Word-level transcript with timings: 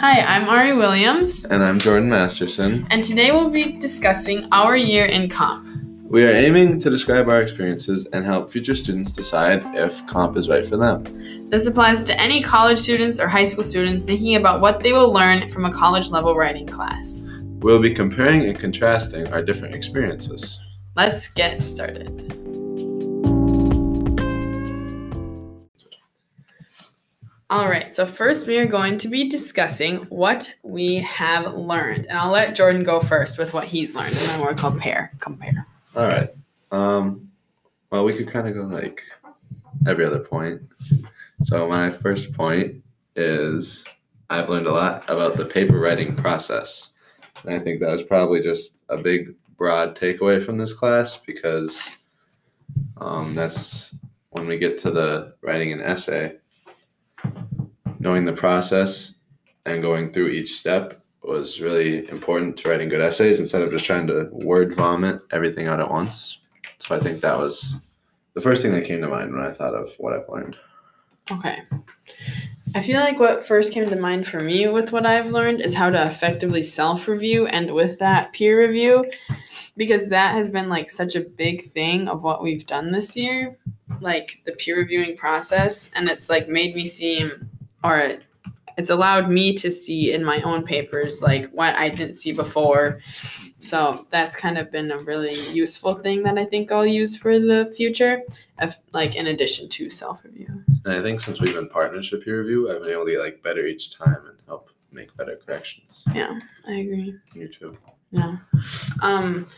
Hi, 0.00 0.20
I'm 0.20 0.48
Ari 0.48 0.74
Williams, 0.74 1.44
And 1.44 1.62
I'm 1.62 1.78
Jordan 1.78 2.08
Masterson. 2.08 2.86
and 2.90 3.02
today 3.02 3.32
we'll 3.32 3.50
be 3.50 3.72
discussing 3.72 4.46
our 4.52 4.76
year 4.76 5.04
in 5.04 5.28
comp. 5.28 5.66
We 6.04 6.24
are 6.24 6.30
aiming 6.30 6.78
to 6.78 6.90
describe 6.90 7.28
our 7.28 7.42
experiences 7.42 8.06
and 8.12 8.24
help 8.24 8.50
future 8.50 8.74
students 8.74 9.10
decide 9.10 9.62
if 9.74 10.06
comp 10.06 10.36
is 10.36 10.48
right 10.48 10.64
for 10.64 10.76
them. 10.76 11.04
This 11.50 11.66
applies 11.66 12.04
to 12.04 12.20
any 12.20 12.42
college 12.42 12.78
students 12.78 13.18
or 13.18 13.28
high 13.28 13.44
school 13.44 13.64
students 13.64 14.04
thinking 14.04 14.36
about 14.36 14.60
what 14.60 14.80
they 14.80 14.92
will 14.92 15.12
learn 15.12 15.48
from 15.48 15.64
a 15.64 15.72
college 15.72 16.10
level 16.10 16.34
writing 16.36 16.66
class. 16.66 17.26
We'll 17.58 17.80
be 17.82 17.92
comparing 17.92 18.44
and 18.46 18.58
contrasting 18.58 19.26
our 19.32 19.42
different 19.42 19.74
experiences. 19.74 20.60
Let's 20.94 21.28
get 21.28 21.60
started. 21.60 22.47
All 27.50 27.66
right, 27.66 27.94
so 27.94 28.04
first 28.04 28.46
we 28.46 28.58
are 28.58 28.66
going 28.66 28.98
to 28.98 29.08
be 29.08 29.26
discussing 29.26 29.98
what 30.10 30.54
we 30.62 30.96
have 30.96 31.54
learned. 31.54 32.06
And 32.06 32.18
I'll 32.18 32.30
let 32.30 32.54
Jordan 32.54 32.84
go 32.84 33.00
first 33.00 33.38
with 33.38 33.54
what 33.54 33.64
he's 33.64 33.94
learned, 33.94 34.14
and 34.16 34.26
then 34.28 34.40
we'll 34.40 34.54
compare. 34.54 35.12
Compare. 35.20 35.66
All 35.96 36.02
right. 36.02 36.28
Um, 36.70 37.30
well, 37.90 38.04
we 38.04 38.12
could 38.12 38.28
kind 38.28 38.48
of 38.48 38.54
go 38.54 38.62
like 38.62 39.02
every 39.86 40.04
other 40.04 40.18
point. 40.18 40.60
So, 41.42 41.66
my 41.66 41.90
first 41.90 42.34
point 42.34 42.82
is 43.16 43.86
I've 44.28 44.50
learned 44.50 44.66
a 44.66 44.72
lot 44.72 45.08
about 45.08 45.38
the 45.38 45.46
paper 45.46 45.78
writing 45.78 46.14
process. 46.14 46.92
And 47.44 47.54
I 47.54 47.58
think 47.58 47.80
that 47.80 47.92
was 47.92 48.02
probably 48.02 48.42
just 48.42 48.74
a 48.90 48.98
big, 48.98 49.34
broad 49.56 49.96
takeaway 49.96 50.44
from 50.44 50.58
this 50.58 50.74
class 50.74 51.16
because 51.16 51.96
um, 52.98 53.32
that's 53.32 53.94
when 54.30 54.46
we 54.46 54.58
get 54.58 54.76
to 54.78 54.90
the 54.90 55.34
writing 55.40 55.72
an 55.72 55.80
essay, 55.80 56.36
knowing 57.98 58.24
the 58.24 58.32
process 58.32 59.14
and 59.66 59.82
going 59.82 60.12
through 60.12 60.28
each 60.28 60.58
step 60.58 61.02
was 61.22 61.60
really 61.60 62.08
important 62.08 62.56
to 62.56 62.70
writing 62.70 62.88
good 62.88 63.00
essays 63.00 63.40
instead 63.40 63.62
of 63.62 63.70
just 63.70 63.84
trying 63.84 64.06
to 64.06 64.28
word 64.32 64.74
vomit 64.74 65.20
everything 65.30 65.68
out 65.68 65.80
at 65.80 65.90
once. 65.90 66.38
So 66.78 66.94
I 66.94 67.00
think 67.00 67.20
that 67.20 67.38
was 67.38 67.76
the 68.34 68.40
first 68.40 68.62
thing 68.62 68.72
that 68.72 68.84
came 68.84 69.00
to 69.02 69.08
mind 69.08 69.32
when 69.32 69.44
I 69.44 69.52
thought 69.52 69.74
of 69.74 69.92
what 69.98 70.14
I've 70.14 70.28
learned. 70.28 70.56
Okay. 71.30 71.62
I 72.74 72.82
feel 72.82 73.00
like 73.00 73.18
what 73.18 73.46
first 73.46 73.72
came 73.72 73.88
to 73.88 73.96
mind 73.96 74.26
for 74.26 74.40
me 74.40 74.68
with 74.68 74.92
what 74.92 75.06
I've 75.06 75.30
learned 75.30 75.60
is 75.60 75.74
how 75.74 75.90
to 75.90 76.06
effectively 76.06 76.62
self 76.62 77.08
review 77.08 77.46
and 77.46 77.74
with 77.74 77.98
that 77.98 78.32
peer 78.32 78.60
review 78.60 79.10
because 79.76 80.08
that 80.08 80.34
has 80.34 80.50
been 80.50 80.68
like 80.68 80.90
such 80.90 81.14
a 81.14 81.20
big 81.20 81.72
thing 81.72 82.08
of 82.08 82.22
what 82.22 82.42
we've 82.42 82.66
done 82.66 82.92
this 82.92 83.16
year, 83.16 83.56
like 84.00 84.40
the 84.44 84.52
peer 84.52 84.76
reviewing 84.76 85.16
process. 85.16 85.90
And 85.94 86.08
it's 86.08 86.28
like 86.28 86.48
made 86.48 86.74
me 86.74 86.84
seem, 86.84 87.48
or 87.84 88.18
it's 88.78 88.90
allowed 88.90 89.28
me 89.28 89.52
to 89.54 89.72
see 89.72 90.12
in 90.12 90.24
my 90.24 90.40
own 90.42 90.64
papers 90.64 91.20
like 91.20 91.50
what 91.50 91.74
I 91.74 91.88
didn't 91.88 92.14
see 92.14 92.32
before. 92.32 93.00
So 93.56 94.06
that's 94.10 94.36
kind 94.36 94.56
of 94.56 94.70
been 94.70 94.92
a 94.92 94.98
really 94.98 95.34
useful 95.50 95.94
thing 95.94 96.22
that 96.22 96.38
I 96.38 96.44
think 96.44 96.70
I'll 96.70 96.86
use 96.86 97.16
for 97.16 97.40
the 97.40 97.72
future, 97.76 98.22
of, 98.60 98.76
like 98.92 99.16
in 99.16 99.26
addition 99.26 99.68
to 99.70 99.90
self 99.90 100.24
review. 100.24 100.62
And 100.84 100.94
I 100.94 101.02
think 101.02 101.20
since 101.20 101.40
we've 101.40 101.54
been 101.54 101.68
partnership 101.68 102.24
peer 102.24 102.40
review, 102.40 102.70
I've 102.70 102.82
been 102.82 102.92
able 102.92 103.04
to 103.06 103.10
get 103.10 103.20
like 103.20 103.42
better 103.42 103.66
each 103.66 103.98
time 103.98 104.24
and 104.28 104.38
help 104.46 104.70
make 104.92 105.14
better 105.16 105.36
corrections. 105.44 106.04
Yeah, 106.14 106.38
I 106.66 106.74
agree. 106.74 107.16
You 107.34 107.48
too. 107.48 107.76
Yeah. 108.12 108.36
Um, 109.02 109.48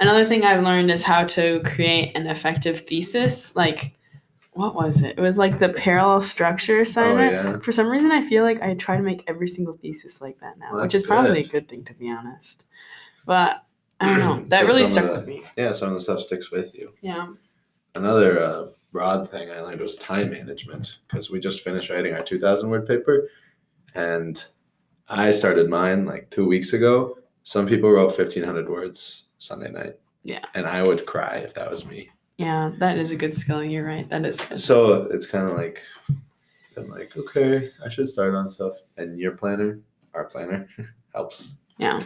another 0.00 0.24
thing 0.24 0.42
I've 0.42 0.64
learned 0.64 0.90
is 0.90 1.02
how 1.02 1.26
to 1.26 1.60
create 1.64 2.16
an 2.16 2.26
effective 2.26 2.80
thesis. 2.80 3.54
Like, 3.54 3.94
what 4.60 4.74
was 4.74 5.02
it? 5.02 5.16
It 5.18 5.20
was 5.20 5.38
like 5.38 5.58
the 5.58 5.70
parallel 5.72 6.20
structure 6.20 6.80
assignment. 6.82 7.38
Oh, 7.46 7.50
yeah. 7.52 7.58
For 7.60 7.72
some 7.72 7.88
reason, 7.88 8.10
I 8.12 8.22
feel 8.22 8.44
like 8.44 8.60
I 8.62 8.74
try 8.74 8.96
to 8.96 9.02
make 9.02 9.24
every 9.26 9.46
single 9.46 9.74
thesis 9.78 10.20
like 10.20 10.38
that 10.40 10.58
now, 10.58 10.74
Well, 10.74 10.82
which 10.82 10.94
is 10.94 11.02
probably 11.04 11.42
a 11.42 11.48
good. 11.48 11.68
thing 11.68 11.82
to 11.84 11.94
be 11.94 12.10
honest. 12.10 12.66
But 13.26 13.64
I 14.00 14.10
don't 14.10 14.18
know. 14.18 14.44
That 14.48 14.62
So 14.62 14.66
really 14.66 14.86
stuck 14.86 15.04
of 15.06 15.16
with 15.16 15.26
me. 15.26 15.42
Yeah, 15.56 15.72
some 15.72 15.88
of 15.88 15.94
the 15.94 16.00
stuff 16.00 16.20
sticks 16.20 16.50
with 16.50 16.74
you. 16.74 16.92
Yeah. 17.00 17.28
Another 17.94 18.38
uh, 18.40 18.66
broad 18.92 19.28
thing 19.30 19.50
I 19.50 19.60
learned 19.60 19.80
was 19.80 19.96
time 19.96 20.30
management 20.30 20.98
because 21.08 21.30
we 21.30 21.40
just 21.40 21.60
finished 21.60 21.90
writing 21.90 22.14
our 22.14 22.22
2,000 22.22 22.68
word 22.68 22.86
paper, 22.86 23.28
and 23.94 24.42
I 25.08 25.32
started 25.32 25.68
mine 25.68 26.04
like 26.04 26.30
two 26.30 26.46
weeks 26.46 26.72
ago. 26.72 27.18
Some 27.42 27.66
people 27.66 27.90
wrote 27.90 28.16
1,500 28.16 28.68
words 28.68 29.24
Sunday 29.38 29.70
night. 29.70 29.94
Yeah. 30.22 30.44
And 30.54 30.66
I 30.66 30.82
would 30.82 31.06
cry 31.06 31.36
if 31.38 31.54
that 31.54 31.70
was 31.70 31.84
me. 31.86 32.10
Yeah, 32.40 32.70
that 32.78 32.96
is 32.96 33.10
a 33.10 33.16
good 33.16 33.36
skill. 33.36 33.62
You're 33.62 33.84
right. 33.84 34.08
That 34.08 34.24
is 34.24 34.40
good. 34.40 34.58
So 34.58 35.02
it's 35.10 35.26
kind 35.26 35.46
of 35.46 35.58
like, 35.58 35.82
I'm 36.74 36.88
like, 36.88 37.14
okay, 37.14 37.70
I 37.84 37.90
should 37.90 38.08
start 38.08 38.34
on 38.34 38.48
stuff. 38.48 38.78
And 38.96 39.18
your 39.18 39.32
planner, 39.32 39.78
our 40.14 40.24
planner, 40.24 40.66
helps. 41.14 41.56
Yeah. 41.76 42.02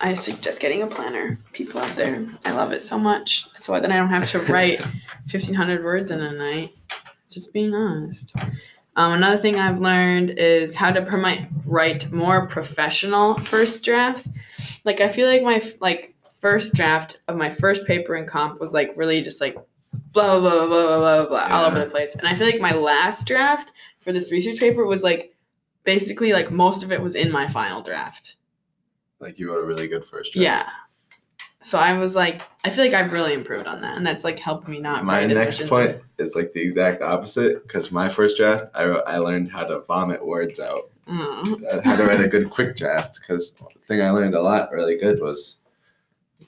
I 0.00 0.14
suggest 0.14 0.60
getting 0.60 0.82
a 0.82 0.86
planner. 0.86 1.40
People 1.52 1.80
out 1.80 1.96
there, 1.96 2.24
I 2.44 2.52
love 2.52 2.70
it 2.70 2.84
so 2.84 3.00
much. 3.00 3.48
So 3.60 3.72
then 3.80 3.90
I 3.90 3.96
don't 3.96 4.10
have 4.10 4.30
to 4.30 4.38
write 4.52 4.80
1,500 4.80 5.82
words 5.82 6.12
in 6.12 6.20
a 6.20 6.30
night. 6.30 6.70
Just 7.28 7.52
being 7.52 7.74
honest. 7.74 8.32
Um, 8.94 9.14
another 9.14 9.38
thing 9.42 9.56
I've 9.56 9.80
learned 9.80 10.38
is 10.38 10.76
how 10.76 10.92
to 10.92 11.02
promote 11.02 11.40
write 11.66 12.12
more 12.12 12.46
professional 12.46 13.40
first 13.40 13.84
drafts. 13.84 14.28
Like 14.84 15.00
I 15.00 15.08
feel 15.08 15.26
like 15.26 15.42
my 15.42 15.60
like 15.80 16.13
first 16.44 16.74
draft 16.74 17.20
of 17.26 17.38
my 17.38 17.48
first 17.48 17.86
paper 17.86 18.16
in 18.16 18.26
comp 18.26 18.60
was 18.60 18.74
like 18.74 18.92
really 18.96 19.22
just 19.22 19.40
like 19.40 19.56
blah 20.12 20.38
blah 20.38 20.50
blah 20.50 20.66
blah 20.66 20.98
blah 20.98 20.98
blah, 20.98 21.26
blah 21.26 21.56
all 21.56 21.64
over 21.64 21.78
the 21.78 21.86
place. 21.86 22.16
And 22.16 22.28
I 22.28 22.34
feel 22.34 22.46
like 22.46 22.60
my 22.60 22.74
last 22.74 23.26
draft 23.26 23.72
for 23.98 24.12
this 24.12 24.30
research 24.30 24.60
paper 24.60 24.84
was 24.84 25.02
like 25.02 25.34
basically 25.84 26.34
like 26.34 26.50
most 26.50 26.82
of 26.82 26.92
it 26.92 27.00
was 27.00 27.14
in 27.14 27.32
my 27.32 27.48
final 27.48 27.80
draft. 27.80 28.36
Like 29.20 29.38
you 29.38 29.50
wrote 29.50 29.64
a 29.64 29.66
really 29.66 29.88
good 29.88 30.04
first 30.04 30.34
draft. 30.34 30.44
Yeah. 30.44 30.68
So 31.62 31.78
I 31.78 31.96
was 31.96 32.14
like, 32.14 32.42
I 32.62 32.68
feel 32.68 32.84
like 32.84 32.92
I've 32.92 33.10
really 33.10 33.32
improved 33.32 33.66
on 33.66 33.80
that, 33.80 33.96
and 33.96 34.06
that's 34.06 34.22
like 34.22 34.38
helped 34.38 34.68
me 34.68 34.80
not. 34.80 35.02
My 35.02 35.24
next 35.24 35.66
point 35.66 35.98
is 36.18 36.34
like 36.34 36.52
the 36.52 36.60
exact 36.60 37.00
opposite 37.00 37.66
because 37.66 37.90
my 37.90 38.06
first 38.06 38.36
draft, 38.36 38.70
I, 38.74 38.84
wrote, 38.84 39.04
I 39.06 39.16
learned 39.16 39.50
how 39.50 39.64
to 39.64 39.80
vomit 39.80 40.22
words 40.22 40.60
out. 40.60 40.90
Mm. 41.08 41.62
uh, 41.70 41.82
how 41.82 41.96
to 41.96 42.04
write 42.06 42.20
a 42.20 42.28
good 42.28 42.48
quick 42.48 42.76
draft 42.76 43.18
because 43.20 43.52
the 43.52 43.80
thing 43.86 44.00
I 44.00 44.08
learned 44.10 44.34
a 44.34 44.40
lot 44.40 44.72
really 44.72 44.96
good 44.96 45.20
was 45.20 45.58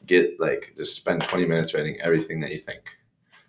get 0.07 0.39
like 0.41 0.73
just 0.77 0.97
spend 0.97 1.21
20 1.21 1.47
minutes 1.47 1.75
writing 1.75 1.99
everything 2.01 2.41
that 2.41 2.53
you 2.53 2.59
think. 2.59 2.99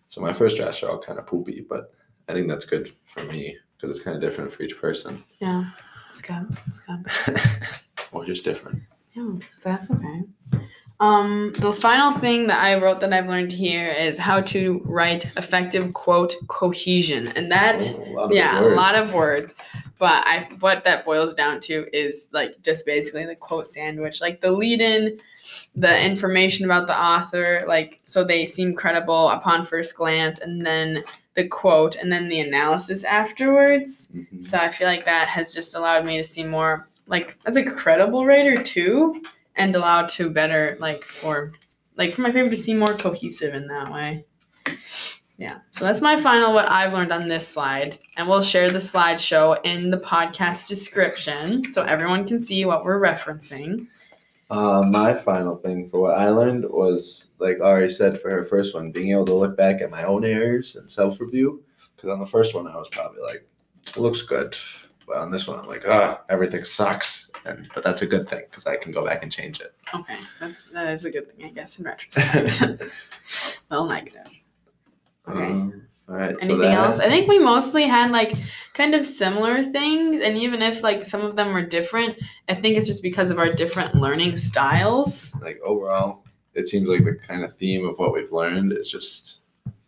So 0.08 0.22
my 0.22 0.34
first 0.34 0.58
drafts 0.58 0.82
are 0.84 0.90
all 0.90 1.00
kind 1.00 1.20
of 1.20 1.26
poopy, 1.28 1.66
but 1.70 1.94
I 2.30 2.34
think 2.34 2.48
that's 2.48 2.66
good 2.66 2.92
for 3.06 3.24
me 3.26 3.58
because 3.76 3.96
it's 3.96 4.04
kind 4.04 4.16
of 4.16 4.22
different 4.22 4.52
for 4.52 4.64
each 4.64 4.78
person 4.80 5.24
Yeah, 5.40 5.66
it's 6.10 6.22
good. 6.22 6.58
It's 6.66 6.80
good. 6.80 7.06
or 8.12 8.26
just 8.26 8.44
different. 8.44 8.82
Yeah, 9.14 9.34
that's 9.64 9.92
okay. 9.92 10.24
Um, 11.00 11.54
the 11.60 11.74
final 11.74 12.12
thing 12.12 12.48
that 12.48 12.64
I 12.64 12.80
wrote 12.80 13.00
that 13.02 13.14
I've 13.14 13.28
learned 13.28 13.52
here 13.52 13.88
is 13.88 14.18
how 14.18 14.42
to 14.42 14.82
write 14.84 15.32
effective 15.38 15.94
quote 15.94 16.34
cohesion, 16.48 17.28
and 17.30 17.52
that 17.52 17.84
Oh, 18.18 18.30
a 18.30 18.34
yeah, 18.34 18.62
a 18.62 18.70
lot 18.70 18.96
of 18.96 19.14
words. 19.14 19.54
But 20.00 20.26
I 20.26 20.48
what 20.60 20.84
that 20.84 21.06
boils 21.06 21.34
down 21.34 21.60
to 21.62 21.88
is 21.92 22.30
like 22.34 22.62
just 22.62 22.86
basically 22.86 23.26
the 23.26 23.36
quote 23.36 23.68
sandwich, 23.68 24.22
like 24.22 24.42
the 24.42 24.52
lead 24.52 24.82
in, 24.82 25.20
the 25.76 26.06
information 26.06 26.66
about 26.66 26.88
the 26.88 27.00
author, 27.00 27.64
like 27.68 28.02
so 28.06 28.24
they 28.24 28.46
seem 28.46 28.76
credible 28.76 29.30
upon 29.30 29.66
first 29.66 29.96
glance, 29.96 30.40
and 30.40 30.66
then 30.66 31.04
the 31.34 31.48
quote, 31.48 31.96
and 31.96 32.12
then 32.12 32.30
the 32.30 32.42
analysis 32.42 33.04
afterwards. 33.04 34.12
Mhm. 34.16 34.44
So 34.44 34.58
I 34.58 34.70
feel 34.70 34.88
like 34.88 35.06
that 35.06 35.28
has 35.28 35.54
just 35.54 35.76
allowed 35.76 36.06
me 36.06 36.18
to 36.18 36.24
see 36.24 36.44
more 36.44 36.88
like 37.08 37.38
as 37.46 37.56
a 37.56 37.64
credible 37.64 38.26
writer 38.26 38.62
too, 38.62 39.24
and 39.56 39.76
allowed 39.76 40.10
to 40.10 40.30
better 40.30 40.78
like 40.80 41.04
or 41.24 41.54
like 41.96 42.14
for 42.14 42.22
my 42.22 42.32
paper 42.32 42.50
to 42.50 42.56
seem 42.56 42.78
more 42.78 42.94
cohesive 42.94 43.56
in 43.56 43.68
that 43.68 43.92
way. 43.92 44.26
Yeah. 45.38 45.60
So 45.72 45.86
that's 45.86 46.02
my 46.02 46.20
final 46.20 46.54
what 46.54 46.70
I've 46.70 46.94
learned 46.94 47.12
on 47.12 47.28
this 47.28 47.48
slide. 47.48 48.00
And 48.18 48.28
we'll 48.28 48.42
share 48.42 48.72
the 48.72 48.80
slideshow 48.80 49.60
in 49.64 49.92
the 49.92 49.98
podcast 49.98 50.68
description 50.68 51.70
so 51.72 51.84
everyone 51.84 52.28
can 52.28 52.42
see 52.42 52.66
what 52.66 52.84
we're 52.84 53.00
referencing. 53.00 53.88
Uh, 54.50 54.82
my 54.82 55.14
final 55.14 55.58
thing 55.58 55.90
for 55.90 56.00
what 56.00 56.18
I 56.18 56.30
learned 56.30 56.66
was, 56.70 57.28
like 57.38 57.60
Ari 57.62 57.90
said 57.90 58.20
for 58.20 58.32
her 58.32 58.44
first 58.44 58.74
one, 58.74 58.92
being 58.92 59.12
able 59.12 59.26
to 59.26 59.34
look 59.34 59.58
back 59.58 59.82
at 59.82 59.92
my 59.92 60.04
own 60.04 60.26
errors 60.26 60.76
and 60.76 60.90
self 60.90 61.20
review. 61.20 61.64
Because 61.96 62.10
on 62.10 62.20
the 62.20 62.28
first 62.28 62.56
one, 62.56 62.68
I 62.68 62.76
was 62.78 62.90
probably 62.90 63.22
like, 63.22 63.48
it 63.88 63.98
looks 63.98 64.22
good. 64.22 64.56
But 65.06 65.18
on 65.18 65.32
this 65.32 65.48
one, 65.48 65.60
I'm 65.60 65.68
like, 65.68 65.84
ah, 65.88 66.22
everything 66.30 66.64
sucks. 66.64 67.30
And 67.46 67.70
But 67.74 67.84
that's 67.84 68.02
a 68.02 68.08
good 68.08 68.28
thing 68.28 68.44
because 68.50 68.68
I 68.68 68.76
can 68.76 68.92
go 68.92 69.06
back 69.06 69.24
and 69.24 69.32
change 69.32 69.62
it. 69.62 69.74
Okay. 69.94 70.18
That's 70.40 70.64
that 70.72 70.94
is 70.94 71.06
a 71.06 71.12
good 71.12 71.32
thing, 71.32 71.46
I 71.46 71.50
guess, 71.50 71.78
in 71.78 71.86
retrospect. 71.86 72.84
well 73.70 73.86
negative. 73.86 74.37
Okay. 75.30 75.44
Um, 75.46 75.82
all 76.10 76.16
right. 76.16 76.32
so 76.32 76.38
Anything 76.48 76.60
that- 76.60 76.78
else? 76.78 77.00
I 77.00 77.08
think 77.10 77.28
we 77.28 77.40
mostly 77.40 77.84
had 77.88 78.12
like 78.12 78.34
kind 78.74 78.96
of 78.96 79.06
similar 79.06 79.64
things, 79.64 80.22
and 80.22 80.38
even 80.38 80.62
if 80.62 80.84
like 80.84 81.06
some 81.06 81.22
of 81.22 81.36
them 81.36 81.54
were 81.54 81.62
different, 81.66 82.16
I 82.48 82.54
think 82.54 82.78
it's 82.78 82.88
just 82.88 83.04
because 83.04 83.30
of 83.30 83.38
our 83.40 83.52
different 83.52 83.96
learning 83.96 84.36
styles. 84.38 85.36
Like 85.42 85.60
overall, 85.66 86.24
it 86.54 86.68
seems 86.68 86.88
like 86.88 87.04
the 87.04 87.16
kind 87.16 87.44
of 87.44 87.54
theme 87.56 87.86
of 87.86 87.98
what 88.00 88.14
we've 88.14 88.32
learned 88.32 88.72
is 88.74 88.90
just 88.90 89.40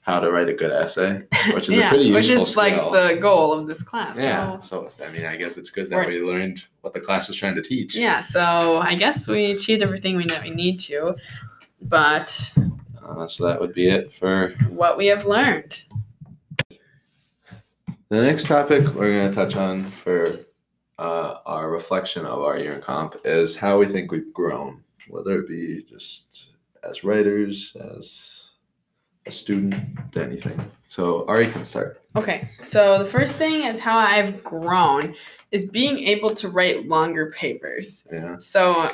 how 0.01 0.19
to 0.19 0.31
write 0.31 0.50
a 0.50 0.53
good 0.53 0.71
essay, 0.71 1.21
which 1.53 1.69
is 1.69 1.75
a 1.75 1.77
yeah, 1.77 1.89
pretty 1.89 2.12
which 2.12 2.25
useful 2.27 2.44
is 2.47 2.57
like 2.57 2.75
the 2.92 3.18
goal 3.21 3.53
of 3.53 3.68
this 3.68 3.81
class. 3.83 4.19
yeah. 4.19 4.47
Well, 4.50 4.62
So 4.62 4.89
I 5.06 5.09
mean, 5.12 5.25
I 5.25 5.35
guess 5.38 5.56
it's 5.57 5.69
good 5.69 5.89
that 5.92 6.07
we 6.07 6.19
learned 6.19 6.65
what 6.81 6.94
the 6.94 7.00
class 7.00 7.27
was 7.27 7.38
trying 7.38 7.56
to 7.56 7.62
teach. 7.62 7.95
yeah. 7.95 8.19
So 8.21 8.77
I 8.81 8.95
guess 8.95 9.27
we 9.27 9.51
achieved 9.51 9.83
everything 9.83 10.18
we 10.18 10.25
know 10.25 10.39
we 10.42 10.50
need 10.50 10.80
to, 10.81 11.15
but 11.81 12.53
Uh, 13.09 13.27
so 13.27 13.45
that 13.45 13.59
would 13.59 13.73
be 13.73 13.89
it 13.89 14.13
for 14.13 14.50
what 14.69 14.97
we 14.97 15.07
have 15.07 15.25
learned. 15.25 15.83
the 16.69 18.21
next 18.21 18.45
topic 18.45 18.83
we're 18.94 19.11
going 19.11 19.29
to 19.29 19.35
touch 19.35 19.56
on 19.56 19.85
for 19.85 20.35
uh, 21.00 21.39
our 21.45 21.71
reflection 21.71 22.25
of 22.25 22.39
our 22.39 22.57
year 22.57 22.73
in 22.73 22.81
comp 22.81 23.15
is 23.25 23.57
how 23.57 23.79
we 23.79 23.85
think 23.85 24.11
we've 24.11 24.33
grown, 24.33 24.83
whether 25.07 25.39
it 25.39 25.47
be 25.47 25.83
just 25.89 26.50
as 26.83 27.03
writers, 27.03 27.75
as 27.95 28.50
a 29.25 29.31
student, 29.31 29.75
anything. 30.15 30.59
So 30.89 31.25
Ari 31.27 31.47
can 31.51 31.63
start. 31.63 32.01
Okay, 32.15 32.50
so 32.61 32.97
the 33.00 33.06
first 33.06 33.38
thing 33.38 33.63
is 33.63 33.79
how 33.79 33.97
I've 33.97 34.44
grown 34.44 35.15
is 35.51 35.69
being 35.69 36.00
able 36.00 36.31
to 36.35 36.50
write 36.50 36.88
longer 36.88 37.31
papers. 37.31 38.06
Yeah. 38.11 38.38
So, 38.39 38.91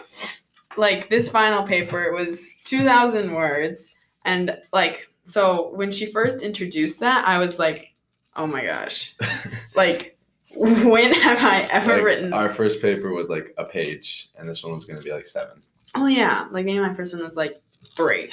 like 0.77 1.09
this 1.09 1.29
final 1.29 1.65
paper 1.65 2.03
it 2.03 2.13
was 2.13 2.57
2,000 2.65 3.33
words, 3.33 3.94
and 4.25 4.57
like, 4.73 5.07
so 5.23 5.71
when 5.75 5.91
she 5.91 6.05
first 6.05 6.41
introduced 6.43 6.99
that, 6.99 7.27
I 7.27 7.37
was 7.37 7.57
like, 7.59 7.93
oh 8.35 8.45
my 8.47 8.65
gosh, 8.65 9.15
like, 9.75 10.17
when 10.55 11.11
have 11.13 11.39
I 11.43 11.61
ever 11.71 11.95
Like, 11.95 12.03
written? 12.03 12.33
Our 12.33 12.49
first 12.49 12.81
paper 12.81 13.13
was 13.13 13.29
like 13.29 13.53
a 13.57 13.65
page, 13.65 14.29
and 14.37 14.47
this 14.47 14.63
one 14.63 14.73
was 14.73 14.85
going 14.85 14.99
to 14.99 15.03
be 15.03 15.11
like 15.11 15.25
seven. 15.27 15.61
oh 15.95 16.07
yeah, 16.07 16.47
like 16.51 16.65
maybe 16.65 16.79
my 16.79 16.93
first 16.93 17.13
one 17.13 17.23
was 17.23 17.37
like 17.37 17.61
three, 17.95 18.29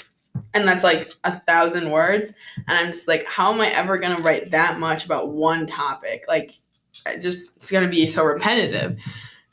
and 0.55 0.67
that's 0.67 0.85
like 0.85 1.13
a 1.25 1.39
thousand 1.41 1.91
words, 1.91 2.33
and 2.69 2.79
I'm 2.79 2.89
just 2.89 3.09
like, 3.09 3.25
how 3.27 3.53
am 3.53 3.61
I 3.61 3.69
ever 3.71 3.99
gonna 3.99 4.21
write 4.23 4.51
that 4.51 4.79
much 4.79 5.05
about 5.05 5.31
one 5.31 5.67
topic? 5.67 6.25
Like, 6.29 6.53
it 7.07 7.21
just 7.21 7.57
it's 7.57 7.71
gonna 7.71 7.89
be 7.89 8.07
so 8.09 8.25
repetitive. 8.25 8.99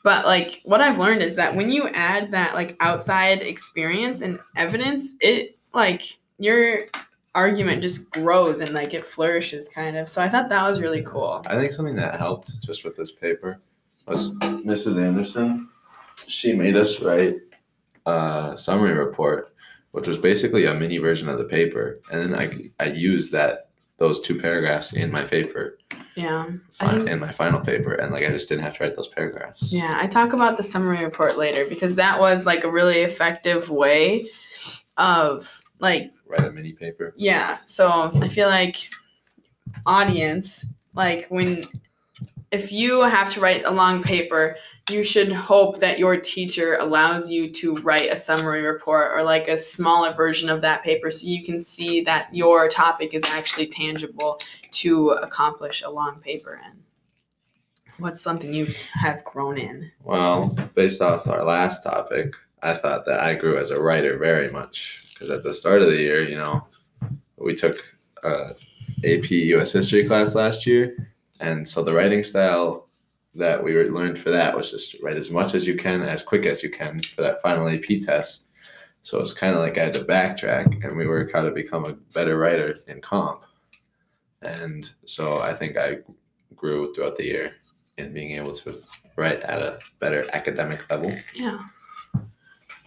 But 0.02 0.24
like 0.24 0.60
what 0.64 0.80
I've 0.80 0.98
learned 0.98 1.22
is 1.22 1.36
that 1.36 1.54
when 1.54 1.70
you 1.70 1.86
add 1.88 2.30
that 2.30 2.54
like 2.54 2.76
outside 2.80 3.42
experience 3.42 4.20
and 4.22 4.38
evidence, 4.56 5.16
it 5.20 5.58
like 5.74 6.16
your 6.40 6.86
argument 7.34 7.80
just 7.82 8.10
grows 8.10 8.58
and 8.60 8.70
like 8.72 8.92
it 8.94 9.06
flourishes 9.06 9.68
kind 9.68 9.96
of. 9.96 10.08
So 10.08 10.20
I 10.20 10.28
thought 10.28 10.48
that 10.48 10.66
was 10.66 10.80
really 10.80 11.02
cool. 11.02 11.44
I 11.46 11.54
think 11.54 11.72
something 11.72 11.94
that 11.96 12.16
helped 12.18 12.60
just 12.62 12.84
with 12.84 12.96
this 12.96 13.12
paper 13.12 13.58
was 14.08 14.34
Mrs. 14.38 15.00
Anderson. 15.00 15.68
She 16.26 16.52
made 16.52 16.74
us 16.76 17.00
write 17.00 17.36
a 18.06 18.54
summary 18.56 18.92
report, 18.94 19.54
which 19.92 20.08
was 20.08 20.18
basically 20.18 20.64
a 20.66 20.74
mini 20.74 20.98
version 20.98 21.28
of 21.28 21.38
the 21.38 21.44
paper, 21.44 21.98
and 22.10 22.20
then 22.20 22.34
I 22.34 22.84
I 22.84 22.88
used 22.88 23.30
that 23.32 23.68
those 23.98 24.20
two 24.20 24.40
paragraphs 24.40 24.94
in 24.94 25.12
my 25.12 25.22
paper, 25.22 25.76
Yeah. 26.16 26.46
I 26.80 26.86
fi- 26.86 26.94
think- 26.96 27.08
in 27.10 27.18
my 27.20 27.30
final 27.30 27.60
paper, 27.60 27.92
and 27.92 28.10
like 28.12 28.24
I 28.24 28.30
just 28.30 28.48
didn't 28.48 28.64
have 28.64 28.74
to 28.78 28.84
write 28.84 28.96
those 28.96 29.08
paragraphs. 29.08 29.70
Yeah, 29.72 29.98
I 30.00 30.06
talk 30.06 30.32
about 30.32 30.56
the 30.56 30.62
summary 30.62 31.04
report 31.04 31.36
later 31.36 31.66
because 31.68 31.96
that 31.96 32.18
was 32.18 32.46
like 32.46 32.64
a 32.64 32.70
really 32.70 33.00
effective 33.00 33.68
way 33.68 34.26
of 34.96 35.62
like 35.80 36.12
Write 36.30 36.46
a 36.46 36.52
mini 36.52 36.72
paper. 36.72 37.12
yeah. 37.16 37.58
So 37.66 37.88
I 37.88 38.28
feel 38.28 38.48
like 38.48 38.88
audience 39.86 40.74
like 40.94 41.26
when 41.28 41.62
if 42.50 42.72
you 42.72 43.02
have 43.02 43.32
to 43.34 43.40
write 43.40 43.64
a 43.64 43.70
long 43.70 44.02
paper, 44.02 44.56
you 44.90 45.04
should 45.04 45.30
hope 45.30 45.78
that 45.78 46.00
your 46.00 46.16
teacher 46.16 46.76
allows 46.80 47.30
you 47.30 47.48
to 47.48 47.76
write 47.76 48.12
a 48.12 48.16
summary 48.16 48.62
report 48.62 49.12
or 49.12 49.22
like 49.22 49.46
a 49.46 49.56
smaller 49.56 50.12
version 50.14 50.48
of 50.48 50.60
that 50.62 50.82
paper 50.82 51.12
so 51.12 51.26
you 51.26 51.44
can 51.44 51.60
see 51.60 52.00
that 52.00 52.34
your 52.34 52.68
topic 52.68 53.14
is 53.14 53.22
actually 53.26 53.68
tangible 53.68 54.40
to 54.72 55.10
accomplish 55.10 55.82
a 55.82 55.90
long 55.90 56.18
paper 56.20 56.60
in. 56.66 56.78
What's 57.98 58.20
something 58.20 58.52
you 58.52 58.66
have 58.94 59.22
grown 59.24 59.58
in? 59.58 59.92
Well, 60.02 60.56
based 60.74 61.02
off 61.02 61.28
our 61.28 61.44
last 61.44 61.84
topic, 61.84 62.34
I 62.62 62.74
thought 62.74 63.04
that 63.06 63.20
I 63.20 63.34
grew 63.34 63.58
as 63.58 63.70
a 63.70 63.80
writer 63.80 64.18
very 64.18 64.50
much 64.50 65.04
because 65.20 65.30
at 65.36 65.42
the 65.42 65.52
start 65.52 65.82
of 65.82 65.88
the 65.88 65.98
year, 65.98 66.26
you 66.26 66.36
know, 66.36 66.66
we 67.36 67.54
took 67.54 67.76
uh, 68.24 68.52
a 69.04 69.18
AP 69.18 69.30
U.S. 69.30 69.72
History 69.72 70.06
class 70.06 70.34
last 70.34 70.66
year, 70.66 71.12
and 71.40 71.68
so 71.68 71.82
the 71.82 71.92
writing 71.92 72.24
style 72.24 72.88
that 73.34 73.62
we 73.62 73.74
learned 73.74 74.18
for 74.18 74.30
that 74.30 74.56
was 74.56 74.70
just 74.70 74.96
write 75.02 75.16
as 75.16 75.30
much 75.30 75.54
as 75.54 75.66
you 75.66 75.76
can, 75.76 76.02
as 76.02 76.22
quick 76.22 76.46
as 76.46 76.62
you 76.62 76.70
can 76.70 77.00
for 77.00 77.20
that 77.22 77.40
final 77.42 77.68
AP 77.68 78.00
test. 78.00 78.46
So 79.02 79.20
it's 79.20 79.32
kind 79.32 79.54
of 79.54 79.60
like 79.60 79.76
I 79.76 79.84
had 79.84 79.92
to 79.94 80.04
backtrack, 80.04 80.84
and 80.84 80.96
we 80.96 81.06
work 81.06 81.32
how 81.32 81.42
to 81.42 81.50
become 81.50 81.84
a 81.84 81.92
better 82.14 82.38
writer 82.38 82.78
in 82.86 83.00
comp. 83.02 83.44
And 84.42 84.90
so 85.04 85.40
I 85.40 85.52
think 85.52 85.76
I 85.76 85.98
grew 86.56 86.94
throughout 86.94 87.16
the 87.16 87.26
year 87.26 87.52
in 87.98 88.14
being 88.14 88.32
able 88.32 88.52
to 88.52 88.80
write 89.16 89.40
at 89.42 89.60
a 89.60 89.80
better 89.98 90.26
academic 90.32 90.90
level. 90.90 91.14
Yeah. 91.34 91.60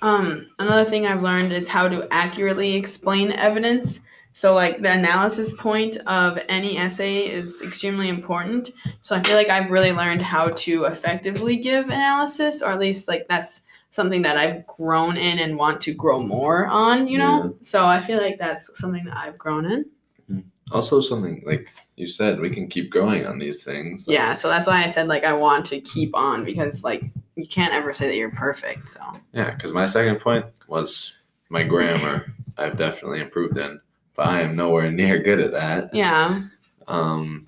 Um, 0.04 0.50
another 0.60 0.84
thing 0.84 1.08
I've 1.08 1.24
learned 1.24 1.54
is 1.54 1.70
how 1.70 1.88
to 1.88 2.06
accurately 2.12 2.76
explain 2.76 3.32
evidence. 3.32 4.02
So, 4.34 4.54
like, 4.54 4.82
the 4.82 4.92
analysis 4.92 5.54
point 5.54 5.96
of 6.08 6.38
any 6.50 6.78
essay 6.78 7.20
is 7.20 7.62
extremely 7.62 8.10
important. 8.10 8.72
So, 9.00 9.16
I 9.16 9.24
feel 9.24 9.36
like 9.36 9.50
I've 9.50 9.72
really 9.72 9.94
learned 9.94 10.22
how 10.22 10.50
to 10.50 10.84
effectively 10.86 11.56
give 11.56 11.86
analysis, 11.86 12.62
or 12.62 12.72
at 12.72 12.80
least, 12.80 13.08
like, 13.08 13.28
that's 13.30 13.62
something 13.92 14.22
that 14.24 14.36
I've 14.36 14.68
grown 14.68 15.16
in 15.16 15.40
and 15.40 15.56
want 15.56 15.80
to 15.82 15.94
grow 15.94 16.22
more 16.22 16.68
on, 16.68 17.08
you 17.08 17.18
know? 17.20 17.56
So, 17.62 17.86
I 17.86 18.02
feel 18.02 18.20
like 18.20 18.38
that's 18.40 18.78
something 18.78 19.06
that 19.06 19.16
I've 19.16 19.38
grown 19.38 19.72
in. 19.72 19.86
Also, 20.72 21.00
something 21.00 21.44
like 21.46 21.70
you 21.96 22.08
said, 22.08 22.42
we 22.42 22.50
can 22.50 22.68
keep 22.68 22.92
going 22.92 23.26
on 23.26 23.38
these 23.38 23.64
things. 23.64 24.06
Yeah. 24.08 24.34
So, 24.34 24.50
that's 24.50 24.68
why 24.68 24.84
I 24.84 24.88
said, 24.88 25.08
like, 25.08 25.24
I 25.24 25.34
want 25.34 25.66
to 25.68 25.80
keep 25.80 26.14
on 26.14 26.44
because, 26.44 26.84
like, 26.84 27.04
you 27.36 27.48
can't 27.48 27.74
ever 27.74 27.94
say 27.94 28.08
that 28.08 28.16
you're 28.16 28.32
perfect. 28.32 28.90
So, 28.90 29.00
Yeah, 29.34 29.52
because 29.52 29.72
my 29.74 29.86
second 29.86 30.20
point 30.20 30.46
was 30.68 31.14
my 31.50 31.64
grammar. 31.64 32.26
I've 32.58 32.78
definitely 32.78 33.22
improved 33.22 33.58
in, 33.58 33.80
but 34.16 34.28
I 34.28 34.42
am 34.42 34.56
nowhere 34.56 34.92
near 34.92 35.20
good 35.20 35.40
at 35.40 35.52
that. 35.54 35.94
yeah. 35.94 36.42
Um, 36.88 37.48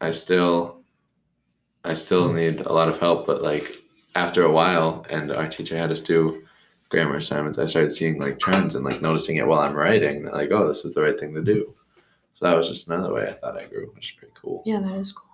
I 0.00 0.10
still, 0.10 0.82
I 1.84 1.94
still 1.94 2.32
need 2.32 2.60
a 2.60 2.72
lot 2.72 2.88
of 2.88 2.98
help. 3.00 3.26
But 3.26 3.42
like 3.42 3.82
after 4.14 4.44
a 4.44 4.52
while, 4.52 5.06
and 5.10 5.32
our 5.32 5.48
teacher 5.48 5.76
had 5.76 5.90
us 5.90 6.00
do 6.00 6.44
grammar 6.90 7.16
assignments, 7.16 7.58
I 7.58 7.66
started 7.66 7.92
seeing 7.92 8.18
like 8.20 8.38
trends 8.38 8.74
and 8.76 8.84
like 8.84 9.00
noticing 9.02 9.36
it 9.36 9.46
while 9.46 9.60
I'm 9.60 9.74
writing. 9.74 10.26
Like, 10.26 10.50
oh, 10.52 10.68
this 10.68 10.84
is 10.84 10.94
the 10.94 11.02
right 11.02 11.18
thing 11.18 11.34
to 11.34 11.42
do. 11.42 11.74
So 12.34 12.46
that 12.46 12.56
was 12.56 12.68
just 12.68 12.86
another 12.88 13.12
way 13.12 13.28
I 13.28 13.32
thought 13.32 13.56
I 13.56 13.64
grew, 13.66 13.90
which 13.94 14.10
is 14.10 14.16
pretty 14.16 14.34
cool. 14.40 14.62
Yeah, 14.66 14.80
that 14.80 14.94
is 14.96 15.12
cool. 15.12 15.30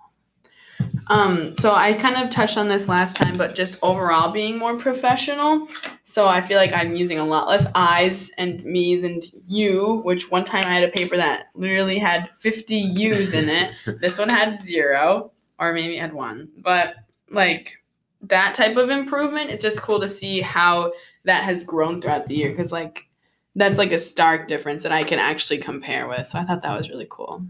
Um, 1.07 1.55
so 1.55 1.73
I 1.73 1.93
kind 1.93 2.15
of 2.15 2.29
touched 2.29 2.57
on 2.57 2.67
this 2.67 2.87
last 2.87 3.17
time, 3.17 3.37
but 3.37 3.55
just 3.55 3.77
overall 3.81 4.31
being 4.31 4.57
more 4.57 4.77
professional. 4.77 5.67
So 6.03 6.25
I 6.25 6.41
feel 6.41 6.57
like 6.57 6.71
I'm 6.73 6.95
using 6.95 7.19
a 7.19 7.25
lot 7.25 7.47
less 7.47 7.67
I's 7.75 8.31
and 8.37 8.63
me's 8.63 9.03
and 9.03 9.23
you, 9.45 10.01
which 10.05 10.31
one 10.31 10.45
time 10.45 10.63
I 10.65 10.73
had 10.73 10.83
a 10.83 10.91
paper 10.91 11.17
that 11.17 11.47
literally 11.53 11.97
had 11.97 12.29
50 12.39 12.75
U's 12.75 13.33
in 13.33 13.49
it. 13.49 13.73
this 13.99 14.17
one 14.17 14.29
had 14.29 14.57
zero, 14.57 15.31
or 15.59 15.73
maybe 15.73 15.97
it 15.97 16.01
had 16.01 16.13
one. 16.13 16.49
But 16.57 16.95
like 17.29 17.77
that 18.21 18.53
type 18.53 18.77
of 18.77 18.89
improvement, 18.89 19.49
it's 19.49 19.63
just 19.63 19.81
cool 19.81 19.99
to 19.99 20.07
see 20.07 20.41
how 20.41 20.93
that 21.25 21.43
has 21.43 21.63
grown 21.63 22.01
throughout 22.01 22.27
the 22.27 22.35
year 22.35 22.49
because 22.49 22.71
like 22.71 23.07
that's 23.55 23.77
like 23.77 23.91
a 23.91 23.97
stark 23.97 24.47
difference 24.47 24.83
that 24.83 24.91
I 24.91 25.03
can 25.03 25.19
actually 25.19 25.57
compare 25.57 26.07
with. 26.07 26.27
So 26.27 26.39
I 26.39 26.45
thought 26.45 26.61
that 26.61 26.77
was 26.77 26.89
really 26.89 27.07
cool. 27.09 27.43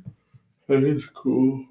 That 0.67 0.83
is 0.83 1.05
cool. 1.05 1.65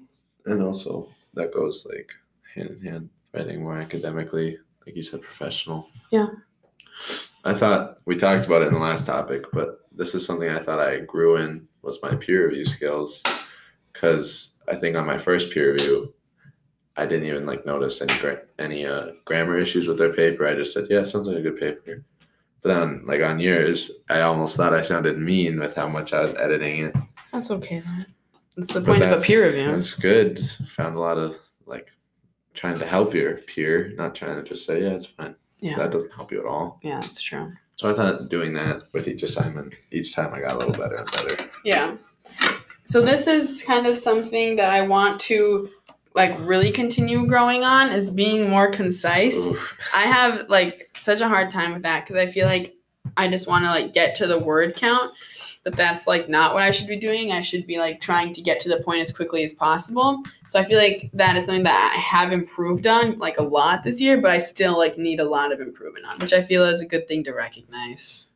And 0.45 0.61
also, 0.61 1.09
that 1.33 1.53
goes 1.53 1.85
like 1.89 2.13
hand 2.55 2.69
in 2.69 2.81
hand, 2.81 3.09
writing 3.33 3.61
more 3.61 3.77
academically, 3.77 4.57
like 4.85 4.95
you 4.95 5.03
said, 5.03 5.21
professional. 5.21 5.89
Yeah. 6.11 6.27
I 7.43 7.53
thought 7.53 7.99
we 8.05 8.15
talked 8.15 8.45
about 8.45 8.61
it 8.61 8.67
in 8.67 8.73
the 8.73 8.79
last 8.79 9.05
topic, 9.05 9.45
but 9.51 9.87
this 9.91 10.13
is 10.13 10.25
something 10.25 10.49
I 10.49 10.59
thought 10.59 10.79
I 10.79 10.99
grew 10.99 11.37
in 11.37 11.67
was 11.81 12.01
my 12.03 12.15
peer 12.15 12.47
review 12.47 12.65
skills. 12.65 13.23
Because 13.91 14.51
I 14.67 14.75
think 14.75 14.95
on 14.95 15.05
my 15.05 15.17
first 15.17 15.51
peer 15.51 15.73
review, 15.73 16.13
I 16.97 17.05
didn't 17.05 17.27
even 17.27 17.45
like 17.45 17.65
notice 17.65 18.01
any 18.01 18.17
gra- 18.19 18.43
any 18.59 18.85
uh, 18.85 19.11
grammar 19.25 19.57
issues 19.57 19.87
with 19.87 19.97
their 19.97 20.13
paper. 20.13 20.45
I 20.45 20.55
just 20.55 20.73
said, 20.73 20.87
"Yeah, 20.89 21.03
sounds 21.03 21.27
like 21.27 21.37
a 21.37 21.41
good 21.41 21.59
paper." 21.59 22.03
But 22.61 22.69
then, 22.79 23.01
like 23.05 23.21
on 23.21 23.39
yours, 23.39 23.91
I 24.09 24.21
almost 24.21 24.55
thought 24.55 24.73
I 24.73 24.81
sounded 24.83 25.17
mean 25.17 25.59
with 25.59 25.73
how 25.75 25.87
much 25.87 26.13
I 26.13 26.21
was 26.21 26.35
editing 26.35 26.85
it. 26.85 26.95
That's 27.33 27.49
okay 27.51 27.79
though. 27.79 28.03
That's 28.57 28.73
the 28.73 28.81
point 28.81 29.01
of 29.03 29.11
a 29.11 29.21
peer 29.21 29.45
review. 29.45 29.71
That's 29.71 29.93
good. 29.93 30.39
Found 30.75 30.95
a 30.95 30.99
lot 30.99 31.17
of 31.17 31.37
like 31.65 31.91
trying 32.53 32.79
to 32.79 32.85
help 32.85 33.13
your 33.13 33.37
peer, 33.37 33.93
not 33.95 34.15
trying 34.15 34.35
to 34.35 34.43
just 34.43 34.65
say, 34.65 34.83
yeah, 34.83 34.89
it's 34.89 35.05
fine. 35.05 35.35
Yeah. 35.59 35.77
That 35.77 35.91
doesn't 35.91 36.13
help 36.13 36.31
you 36.31 36.39
at 36.39 36.45
all. 36.45 36.79
Yeah, 36.83 36.99
that's 36.99 37.21
true. 37.21 37.53
So 37.77 37.91
I 37.91 37.95
thought 37.95 38.29
doing 38.29 38.53
that 38.53 38.83
with 38.93 39.07
each 39.07 39.23
assignment, 39.23 39.73
each 39.91 40.13
time 40.13 40.33
I 40.33 40.41
got 40.41 40.55
a 40.55 40.57
little 40.57 40.73
better 40.73 40.95
and 40.95 41.11
better. 41.11 41.49
Yeah. 41.63 41.97
So 42.83 43.01
this 43.01 43.27
is 43.27 43.63
kind 43.63 43.87
of 43.87 43.97
something 43.97 44.55
that 44.57 44.69
I 44.69 44.81
want 44.81 45.19
to 45.21 45.69
like 46.13 46.37
really 46.41 46.71
continue 46.71 47.25
growing 47.25 47.63
on 47.63 47.91
is 47.91 48.11
being 48.11 48.49
more 48.49 48.69
concise. 48.69 49.37
Oof. 49.37 49.77
I 49.95 50.03
have 50.03 50.49
like 50.49 50.89
such 50.95 51.21
a 51.21 51.27
hard 51.27 51.49
time 51.49 51.73
with 51.73 51.83
that 51.83 52.03
because 52.03 52.17
I 52.17 52.25
feel 52.27 52.47
like 52.47 52.75
I 53.17 53.29
just 53.29 53.47
want 53.47 53.63
to 53.65 53.69
like 53.69 53.93
get 53.93 54.15
to 54.17 54.27
the 54.27 54.39
word 54.39 54.75
count. 54.75 55.13
But 55.63 55.75
that's 55.75 56.07
like 56.07 56.27
not 56.27 56.53
what 56.53 56.63
I 56.63 56.71
should 56.71 56.87
be 56.87 56.97
doing. 56.97 57.31
I 57.31 57.41
should 57.41 57.67
be 57.67 57.77
like 57.77 58.01
trying 58.01 58.33
to 58.33 58.41
get 58.41 58.59
to 58.61 58.69
the 58.69 58.83
point 58.83 59.01
as 59.01 59.13
quickly 59.13 59.43
as 59.43 59.53
possible. 59.53 60.23
So 60.47 60.59
I 60.59 60.63
feel 60.63 60.79
like 60.79 61.09
that 61.13 61.35
is 61.35 61.45
something 61.45 61.63
that 61.63 61.93
I 61.95 61.99
have 61.99 62.31
improved 62.31 62.87
on 62.87 63.19
like 63.19 63.37
a 63.37 63.43
lot 63.43 63.83
this 63.83 64.01
year, 64.01 64.19
but 64.19 64.31
I 64.31 64.39
still 64.39 64.77
like 64.77 64.97
need 64.97 65.19
a 65.19 65.29
lot 65.29 65.51
of 65.51 65.59
improvement 65.59 66.05
on, 66.05 66.19
which 66.19 66.33
I 66.33 66.41
feel 66.41 66.65
is 66.65 66.81
a 66.81 66.85
good 66.85 67.07
thing 67.07 67.23
to 67.25 67.33
recognize. 67.33 68.27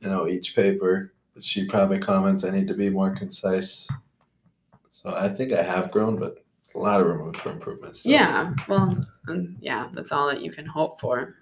You 0.00 0.08
know, 0.08 0.28
each 0.28 0.54
paper, 0.54 1.12
she 1.40 1.64
probably 1.64 1.98
comments, 1.98 2.44
I 2.44 2.50
need 2.50 2.68
to 2.68 2.74
be 2.74 2.90
more 2.90 3.14
concise. 3.14 3.88
So 4.90 5.14
I 5.14 5.28
think 5.28 5.52
I 5.52 5.62
have 5.62 5.90
grown, 5.90 6.16
but 6.16 6.44
a 6.74 6.78
lot 6.78 7.00
of 7.00 7.06
room 7.06 7.32
for 7.32 7.50
improvement. 7.50 7.96
still. 7.96 8.12
Yeah, 8.12 8.54
well, 8.68 9.04
um, 9.28 9.56
yeah, 9.60 9.88
that's 9.92 10.12
all 10.12 10.28
that 10.28 10.42
you 10.42 10.50
can 10.50 10.66
hope 10.66 11.00
for. 11.00 11.36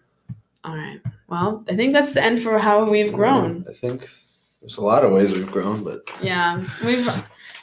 All 0.64 0.76
right. 0.76 1.00
Well, 1.28 1.64
I 1.68 1.76
think 1.76 1.92
that's 1.92 2.12
the 2.12 2.22
end 2.22 2.42
for 2.42 2.58
how 2.58 2.88
we've 2.88 3.12
grown. 3.12 3.64
I 3.68 3.72
think 3.72 4.08
there's 4.60 4.78
a 4.78 4.84
lot 4.84 5.04
of 5.04 5.12
ways 5.12 5.32
we've 5.32 5.50
grown, 5.50 5.84
but 5.84 6.08
Yeah, 6.22 6.62
we've 6.84 7.08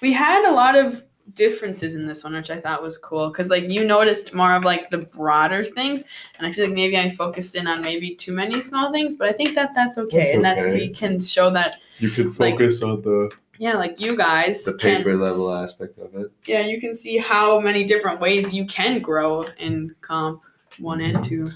we 0.01 0.13
had 0.13 0.45
a 0.45 0.51
lot 0.51 0.75
of 0.75 1.03
differences 1.35 1.95
in 1.95 2.05
this 2.05 2.23
one, 2.23 2.33
which 2.33 2.51
I 2.51 2.59
thought 2.59 2.83
was 2.83 2.97
cool 2.97 3.29
because 3.29 3.49
like 3.49 3.63
you 3.69 3.85
noticed 3.85 4.33
more 4.33 4.53
of 4.53 4.63
like 4.63 4.89
the 4.89 4.99
broader 4.99 5.63
things, 5.63 6.03
and 6.37 6.45
I 6.47 6.51
feel 6.51 6.65
like 6.65 6.75
maybe 6.75 6.97
I 6.97 7.09
focused 7.09 7.55
in 7.55 7.67
on 7.67 7.81
maybe 7.81 8.13
too 8.15 8.33
many 8.33 8.59
small 8.59 8.91
things, 8.91 9.15
but 9.15 9.29
I 9.29 9.31
think 9.31 9.55
that 9.55 9.71
that's 9.73 9.97
okay, 9.97 10.17
That's 10.25 10.35
and 10.35 10.45
that's 10.45 10.61
okay. 10.63 10.73
we 10.73 10.89
can 10.89 11.19
show 11.19 11.49
that 11.51 11.77
you 11.99 12.09
could 12.09 12.37
Like- 12.39 12.53
focus 12.55 12.83
on 12.83 13.01
the 13.01 13.31
yeah, 13.59 13.75
like 13.75 13.99
you 13.99 14.17
guys 14.17 14.63
the 14.65 14.73
can- 14.73 14.97
paper 14.97 15.15
level 15.15 15.53
aspect 15.53 15.97
of 15.99 16.13
it. 16.15 16.31
Yeah, 16.45 16.61
you 16.61 16.81
can 16.81 16.93
see 16.93 17.17
how 17.17 17.59
many 17.59 17.83
different 17.85 18.19
ways 18.19 18.53
you 18.53 18.65
can 18.65 18.99
grow 18.99 19.45
in 19.57 19.95
comp 20.01 20.41
one 20.79 21.01
and 21.01 21.23
two. 21.23 21.51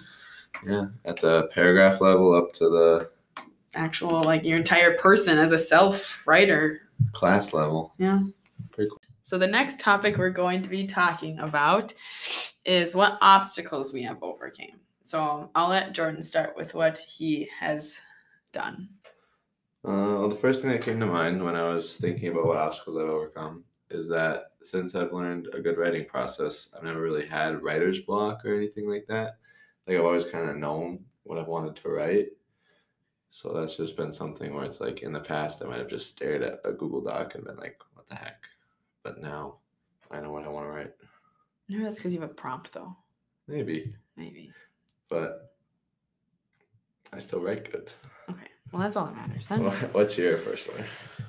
Yeah, 0.66 0.86
at 1.06 1.18
the 1.20 1.48
paragraph 1.54 2.00
level 2.02 2.34
up 2.34 2.54
to 2.54 2.70
the 2.70 3.10
Actual 3.78 4.24
like 4.24 4.44
your 4.44 4.58
entire 4.58 4.98
person 4.98 5.38
as 5.38 5.52
a 5.52 5.60
self 5.60 6.26
writer. 6.28 6.82
class 7.14 7.54
level. 7.54 7.94
Yeah. 7.98 8.20
So 9.22 9.38
the 9.38 9.48
next 9.48 9.80
topic 9.80 10.18
we're 10.18 10.30
going 10.30 10.64
to 10.64 10.70
be 10.70 10.88
talking 10.88 11.38
about 11.40 11.94
is 12.64 12.96
what 12.96 13.18
obstacles 13.22 13.94
we 13.94 14.02
have 14.04 14.24
overcame. 14.24 14.80
So 15.04 15.50
I'll 15.54 15.70
let 15.70 15.94
Jordan 15.94 16.22
start 16.22 16.56
with 16.56 16.74
what 16.74 16.98
he 16.98 17.50
has 17.60 18.00
done. 18.52 18.90
Uh, 19.86 19.92
well, 20.20 20.30
the 20.30 20.36
first 20.36 20.62
thing 20.62 20.72
that 20.72 20.82
came 20.82 21.00
to 21.00 21.06
mind 21.06 21.44
when 21.44 21.56
I 21.56 21.68
was 21.68 21.98
thinking 21.98 22.30
about 22.30 22.46
what 22.46 22.58
obstacles 22.58 22.98
I've 22.98 23.10
overcome 23.10 23.64
is 23.90 24.08
that 24.10 24.52
since 24.62 24.96
I've 24.96 25.14
learned 25.14 25.50
a 25.54 25.62
good 25.62 25.78
writing 25.78 26.06
process, 26.06 26.70
I've 26.76 26.84
never 26.84 27.02
really 27.02 27.26
had 27.26 27.62
writer's 27.62 28.02
block 28.02 28.46
or 28.46 28.56
anything 28.56 28.90
like 28.90 29.06
that. 29.08 29.38
Like 29.88 29.98
I've 29.98 30.06
always 30.06 30.26
kind 30.26 30.50
of 30.50 30.58
known 30.58 31.00
what 31.24 31.38
I've 31.38 31.48
wanted 31.48 31.76
to 31.78 31.90
write. 31.90 32.28
So 33.30 33.54
that's 33.54 33.78
just 33.78 33.98
been 33.98 34.14
something 34.14 34.54
where 34.54 34.66
it's 34.66 34.82
like 34.82 35.04
in 35.04 35.12
the 35.12 35.20
past 35.20 35.62
I 35.62 35.68
might 35.68 35.80
have 35.80 35.90
just 35.90 36.10
stared 36.10 36.42
at 36.42 36.60
a 36.64 36.72
Google 36.72 37.02
Doc 37.02 37.36
and 37.36 37.44
been 37.44 37.58
like, 37.58 37.80
what 37.94 38.08
the 38.10 38.16
heck? 38.16 38.46
But 39.04 39.22
now 39.22 39.58
I 40.10 40.22
know 40.22 40.32
what 40.32 40.46
I 40.46 40.50
want 40.50 40.66
to 40.66 40.72
write. 40.72 40.94
Maybe 41.68 41.84
that's 41.84 42.00
because 42.00 42.14
you 42.14 42.22
have 42.22 42.30
a 42.30 42.34
prompt 42.34 42.72
though. 42.72 42.96
Maybe. 43.48 43.94
Maybe. 44.16 44.52
But 45.10 45.54
I 47.14 47.20
still 47.20 47.40
write 47.40 47.72
good. 47.72 47.92
Okay. 48.30 48.48
Well 48.72 48.82
that's 48.82 48.96
all 48.96 49.06
that 49.06 49.16
matters 49.16 49.48
then. 49.48 49.62
What's 49.92 50.18
your 50.18 50.38
first 50.38 50.72
one? 50.72 50.84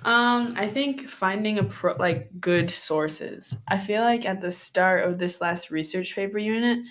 Um, 0.05 0.55
I 0.57 0.69
think 0.69 1.09
finding 1.09 1.59
a 1.59 1.64
pro 1.64 1.95
like 1.95 2.31
good 2.40 2.71
sources. 2.71 3.57
I 3.67 3.78
feel 3.78 4.02
like 4.02 4.25
at 4.25 4.40
the 4.40 4.52
start 4.52 5.05
of 5.05 5.19
this 5.19 5.40
last 5.40 5.71
research 5.71 6.14
paper 6.14 6.38
unit, 6.38 6.87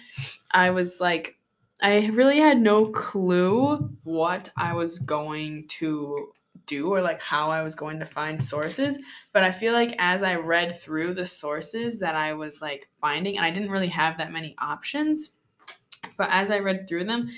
I 0.51 0.71
was 0.71 0.99
like 0.99 1.36
I 1.81 2.07
really 2.07 2.39
had 2.39 2.59
no 2.59 2.87
clue 2.87 3.89
what 4.03 4.49
I 4.57 4.73
was 4.73 4.99
going 4.99 5.67
to 5.67 6.31
do 6.65 6.91
or 6.91 7.01
like 7.01 7.21
how 7.21 7.49
I 7.49 7.61
was 7.61 7.75
going 7.75 7.99
to 7.99 8.05
find 8.05 8.43
sources, 8.43 8.99
but 9.31 9.43
I 9.43 9.51
feel 9.51 9.73
like 9.73 9.95
as 9.99 10.23
I 10.23 10.35
read 10.35 10.75
through 10.75 11.13
the 11.13 11.25
sources 11.25 11.99
that 11.99 12.15
I 12.15 12.33
was 12.33 12.61
like 12.61 12.89
finding 12.99 13.37
and 13.37 13.45
I 13.45 13.51
didn't 13.51 13.71
really 13.71 13.87
have 13.87 14.17
that 14.17 14.31
many 14.31 14.55
options, 14.59 15.31
but 16.17 16.29
as 16.31 16.51
I 16.51 16.59
read 16.59 16.87
through 16.87 17.05
them, 17.05 17.29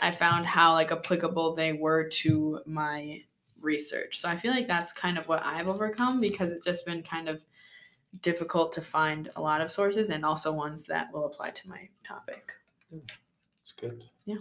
I 0.00 0.10
found 0.10 0.46
how 0.46 0.72
like 0.72 0.92
applicable 0.92 1.54
they 1.54 1.72
were 1.72 2.08
to 2.08 2.60
my 2.66 3.22
research. 3.60 4.18
So 4.18 4.28
I 4.28 4.36
feel 4.36 4.52
like 4.52 4.68
that's 4.68 4.92
kind 4.92 5.18
of 5.18 5.26
what 5.28 5.44
I've 5.44 5.68
overcome 5.68 6.20
because 6.20 6.52
it's 6.52 6.66
just 6.66 6.86
been 6.86 7.02
kind 7.02 7.28
of 7.28 7.40
difficult 8.22 8.72
to 8.72 8.80
find 8.80 9.28
a 9.36 9.42
lot 9.42 9.60
of 9.60 9.70
sources 9.70 10.10
and 10.10 10.24
also 10.24 10.52
ones 10.52 10.84
that 10.84 11.12
will 11.12 11.26
apply 11.26 11.50
to 11.50 11.68
my 11.68 11.88
topic. 12.04 12.52
Hmm. 12.90 12.98
It's 13.68 13.78
good. 13.78 14.02
Yeah. 14.24 14.36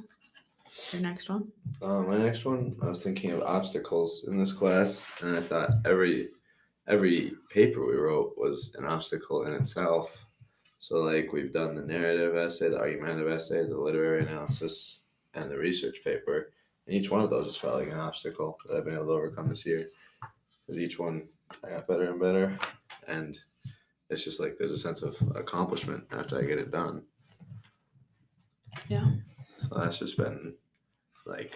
Your 0.94 1.02
next 1.02 1.30
one? 1.30 1.52
Uh, 1.82 2.00
my 2.00 2.18
next 2.18 2.46
one, 2.46 2.78
I 2.82 2.88
was 2.88 3.04
thinking 3.04 3.32
of 3.32 3.42
obstacles 3.42 4.24
in 4.26 4.38
this 4.38 4.54
class, 4.54 5.06
and 5.22 5.36
I 5.36 5.42
thought 5.42 5.72
every 5.84 6.30
every 6.88 7.34
paper 7.50 7.86
we 7.86 7.98
wrote 7.98 8.36
was 8.38 8.74
an 8.78 8.86
obstacle 8.86 9.46
in 9.46 9.52
itself. 9.52 10.26
So, 10.80 11.00
like 11.00 11.34
we've 11.34 11.52
done 11.52 11.76
the 11.76 11.82
narrative 11.82 12.38
essay, 12.38 12.70
the 12.70 12.80
argumentative 12.80 13.30
essay, 13.30 13.68
the 13.68 13.78
literary 13.78 14.24
analysis, 14.24 15.02
and 15.34 15.52
the 15.52 15.58
research 15.58 16.06
paper, 16.06 16.54
and 16.86 16.96
each 16.96 17.12
one 17.12 17.20
of 17.20 17.30
those 17.30 17.48
has 17.48 17.58
felt 17.58 17.76
like 17.76 17.90
an 17.90 18.00
obstacle 18.00 18.58
that 18.66 18.78
I've 18.78 18.86
been 18.86 18.94
able 18.94 19.08
to 19.08 19.12
overcome 19.12 19.50
this 19.50 19.66
year. 19.66 19.90
Because 20.66 20.80
each 20.80 21.00
one, 21.00 21.28
I 21.66 21.72
got 21.72 21.88
better 21.88 22.12
and 22.12 22.20
better, 22.22 22.58
and 23.10 23.38
it's 24.10 24.24
just 24.24 24.40
like 24.40 24.56
there's 24.58 24.72
a 24.72 24.78
sense 24.78 25.02
of 25.02 25.18
accomplishment 25.36 26.06
after 26.12 26.40
I 26.40 26.46
get 26.46 26.60
it 26.60 26.72
done. 26.72 27.04
Yeah. 28.90 29.06
So 29.58 29.68
that's 29.76 30.00
just 30.00 30.18
been 30.18 30.54
like 31.26 31.56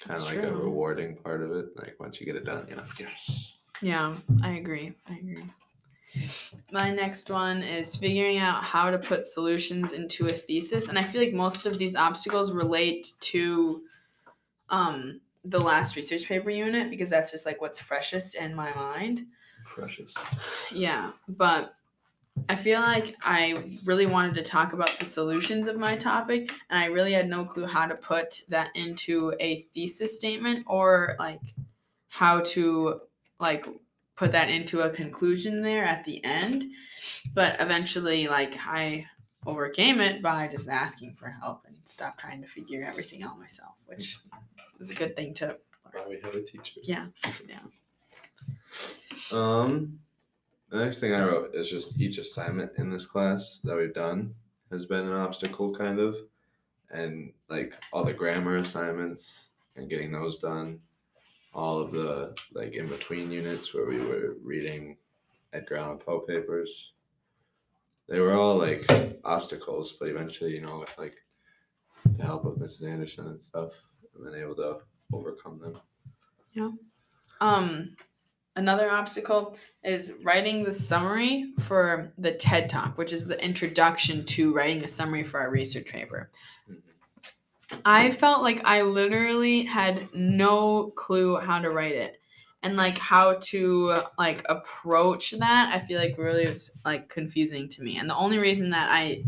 kind 0.00 0.16
of 0.16 0.26
That's 0.26 0.36
like 0.36 0.44
a 0.44 0.54
rewarding 0.54 1.16
part 1.16 1.42
of 1.42 1.52
it. 1.52 1.66
Like 1.76 1.96
once 2.00 2.20
you 2.20 2.26
get 2.26 2.36
it 2.36 2.44
done, 2.44 2.66
you're 2.68 2.78
like, 2.78 2.98
yes. 2.98 3.56
Yeah, 3.80 4.16
I 4.42 4.52
agree. 4.52 4.94
I 5.08 5.14
agree. 5.14 5.44
My 6.70 6.90
next 6.90 7.30
one 7.30 7.62
is 7.62 7.96
figuring 7.96 8.38
out 8.38 8.62
how 8.62 8.90
to 8.90 8.98
put 8.98 9.26
solutions 9.26 9.92
into 9.92 10.26
a 10.26 10.30
thesis. 10.30 10.88
And 10.88 10.98
I 10.98 11.02
feel 11.02 11.22
like 11.22 11.32
most 11.32 11.66
of 11.66 11.78
these 11.78 11.96
obstacles 11.96 12.52
relate 12.52 13.12
to 13.20 13.82
um, 14.68 15.20
the 15.44 15.60
last 15.60 15.96
research 15.96 16.26
paper 16.26 16.50
unit 16.50 16.90
because 16.90 17.10
that's 17.10 17.30
just 17.30 17.46
like 17.46 17.60
what's 17.60 17.80
freshest 17.80 18.34
in 18.34 18.54
my 18.54 18.74
mind. 18.74 19.26
Precious. 19.64 20.14
Yeah, 20.70 21.12
but 21.28 21.74
I 22.48 22.56
feel 22.56 22.80
like 22.80 23.16
I 23.22 23.78
really 23.84 24.06
wanted 24.06 24.34
to 24.34 24.42
talk 24.42 24.72
about 24.72 24.98
the 24.98 25.04
solutions 25.04 25.68
of 25.68 25.76
my 25.76 25.96
topic, 25.96 26.50
and 26.70 26.78
I 26.78 26.86
really 26.86 27.12
had 27.12 27.28
no 27.28 27.44
clue 27.44 27.66
how 27.66 27.86
to 27.86 27.94
put 27.94 28.42
that 28.48 28.70
into 28.74 29.34
a 29.40 29.60
thesis 29.74 30.16
statement 30.16 30.64
or 30.66 31.16
like 31.18 31.40
how 32.08 32.40
to 32.40 33.00
like 33.38 33.66
put 34.16 34.32
that 34.32 34.50
into 34.50 34.80
a 34.80 34.90
conclusion 34.90 35.62
there 35.62 35.84
at 35.84 36.04
the 36.04 36.22
end. 36.24 36.64
But 37.34 37.56
eventually, 37.60 38.28
like 38.28 38.56
I 38.66 39.06
overcame 39.46 40.00
it 40.00 40.22
by 40.22 40.48
just 40.48 40.68
asking 40.68 41.14
for 41.14 41.28
help 41.28 41.64
and 41.66 41.76
stopped 41.84 42.20
trying 42.20 42.42
to 42.42 42.48
figure 42.48 42.84
everything 42.84 43.22
out 43.22 43.38
myself, 43.38 43.74
which 43.86 44.18
is 44.78 44.90
a 44.90 44.94
good 44.94 45.16
thing 45.16 45.34
to. 45.34 45.56
Why 45.90 46.04
we 46.08 46.20
have 46.22 46.34
a 46.34 46.42
teacher. 46.42 46.80
Yeah, 46.84 47.06
yeah. 47.48 47.58
Um, 49.30 49.98
the 50.72 50.82
next 50.82 51.00
thing 51.00 51.12
I 51.12 51.24
wrote 51.26 51.54
is 51.54 51.68
just 51.68 52.00
each 52.00 52.16
assignment 52.16 52.72
in 52.78 52.90
this 52.90 53.04
class 53.04 53.60
that 53.62 53.76
we've 53.76 53.92
done 53.92 54.34
has 54.70 54.86
been 54.86 55.06
an 55.06 55.12
obstacle, 55.12 55.74
kind 55.74 56.00
of, 56.00 56.16
and 56.90 57.30
like 57.50 57.74
all 57.92 58.04
the 58.04 58.12
grammar 58.14 58.56
assignments 58.56 59.50
and 59.76 59.90
getting 59.90 60.10
those 60.10 60.38
done, 60.38 60.80
all 61.52 61.78
of 61.78 61.90
the 61.92 62.34
like 62.54 62.72
in 62.72 62.88
between 62.88 63.30
units 63.30 63.74
where 63.74 63.84
we 63.84 63.98
were 63.98 64.36
reading 64.42 64.96
Edgar 65.52 65.76
Allan 65.76 65.98
Poe 65.98 66.20
papers. 66.20 66.92
They 68.08 68.20
were 68.20 68.32
all 68.32 68.56
like 68.56 68.90
obstacles, 69.24 69.92
but 70.00 70.08
eventually, 70.08 70.54
you 70.54 70.62
know, 70.62 70.78
with 70.78 70.90
like 70.96 71.16
the 72.14 72.24
help 72.24 72.46
of 72.46 72.54
Mrs. 72.54 72.88
Anderson 72.88 73.26
and 73.26 73.42
stuff, 73.42 73.72
I've 74.16 74.24
been 74.24 74.40
able 74.40 74.56
to 74.56 74.78
overcome 75.12 75.60
them. 75.60 75.78
Yeah. 76.54 76.70
Um, 77.42 77.94
another 78.56 78.90
obstacle 78.90 79.56
is 79.84 80.18
writing 80.22 80.62
the 80.62 80.72
summary 80.72 81.52
for 81.60 82.12
the 82.18 82.32
TED 82.32 82.68
Talk, 82.68 82.98
which 82.98 83.12
is 83.12 83.26
the 83.26 83.42
introduction 83.44 84.24
to 84.26 84.54
writing 84.54 84.84
a 84.84 84.88
summary 84.88 85.24
for 85.24 85.40
our 85.40 85.50
research 85.50 85.86
paper. 85.86 86.30
Mm-hmm. 86.70 87.76
I 87.84 88.10
felt 88.10 88.42
like 88.42 88.62
I 88.64 88.82
literally 88.82 89.62
had 89.62 90.08
no 90.14 90.92
clue 90.96 91.38
how 91.38 91.60
to 91.60 91.70
write 91.70 91.94
it 91.94 92.20
and 92.62 92.76
like 92.76 92.98
how 92.98 93.38
to 93.40 94.02
like 94.18 94.44
approach 94.48 95.32
that. 95.32 95.74
I 95.74 95.84
feel 95.84 95.98
like 95.98 96.16
really 96.16 96.48
was 96.48 96.78
like 96.84 97.08
confusing 97.08 97.68
to 97.70 97.82
me. 97.82 97.98
And 97.98 98.08
the 98.08 98.14
only 98.14 98.38
reason 98.38 98.70
that 98.70 98.88
I 98.90 99.24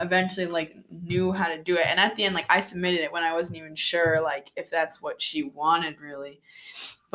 eventually 0.00 0.46
like 0.46 0.76
knew 0.90 1.32
how 1.32 1.48
to 1.48 1.62
do 1.62 1.74
it 1.76 1.86
and 1.86 1.98
at 1.98 2.14
the 2.16 2.24
end 2.24 2.34
like 2.34 2.44
I 2.50 2.60
submitted 2.60 3.00
it 3.00 3.10
when 3.10 3.22
I 3.22 3.32
wasn't 3.32 3.58
even 3.58 3.74
sure 3.74 4.20
like 4.20 4.52
if 4.54 4.68
that's 4.70 5.00
what 5.00 5.20
she 5.20 5.44
wanted 5.44 6.00
really. 6.00 6.40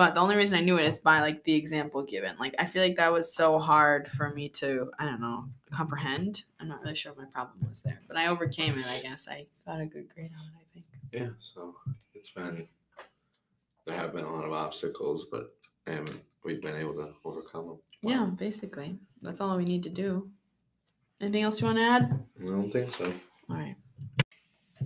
But 0.02 0.16
the 0.16 0.20
only 0.20 0.36
reason 0.36 0.58
I 0.58 0.62
knew 0.62 0.80
it 0.80 0.86
is 0.86 0.98
by 0.98 1.22
like 1.22 1.44
the 1.44 1.54
example 1.54 2.02
given. 2.02 2.36
Like 2.40 2.56
I 2.58 2.66
feel 2.66 2.82
like 2.82 2.96
that 2.96 3.14
was 3.14 3.36
so 3.36 3.60
hard 3.60 4.10
for 4.10 4.32
me 4.34 4.50
to 4.50 4.90
I 4.98 5.06
don't 5.06 5.22
know 5.22 5.46
comprehend. 5.70 6.46
I'm 6.60 6.68
not 6.68 6.82
really 6.82 6.96
sure 6.96 7.14
what 7.14 7.26
my 7.26 7.30
problem 7.32 7.70
was 7.70 7.84
there, 7.84 8.02
but 8.08 8.18
I 8.18 8.26
overcame 8.26 8.80
it. 8.80 8.88
I 8.88 9.00
guess 9.02 9.28
I 9.28 9.46
got 9.64 9.80
a 9.80 9.86
good 9.86 10.10
grade 10.12 10.32
on 10.36 10.44
it. 10.44 10.54
I 10.60 10.64
think. 10.74 10.86
Yeah, 11.12 11.30
so 11.40 11.76
it's 12.16 12.32
been 12.32 12.68
there 13.86 13.96
have 13.96 14.12
been 14.12 14.26
a 14.26 14.34
lot 14.34 14.44
of 14.44 14.54
obstacles, 14.54 15.28
but 15.30 15.54
and 15.86 16.10
we've 16.44 16.64
been 16.64 16.78
able 16.78 16.96
to 16.96 17.14
overcome 17.24 17.68
them. 17.68 17.78
Yeah, 18.02 18.26
basically. 18.26 18.98
That's 19.22 19.40
all 19.40 19.56
we 19.56 19.66
need 19.66 19.84
to 19.84 19.92
do. 19.92 20.28
Anything 21.22 21.44
else 21.44 21.62
you 21.62 21.68
want 21.68 21.78
to 21.78 21.84
add? 21.84 22.26
I 22.42 22.48
don't 22.48 22.72
think 22.72 22.92
so. 22.92 23.14
All 23.52 23.56
right. 23.56 23.76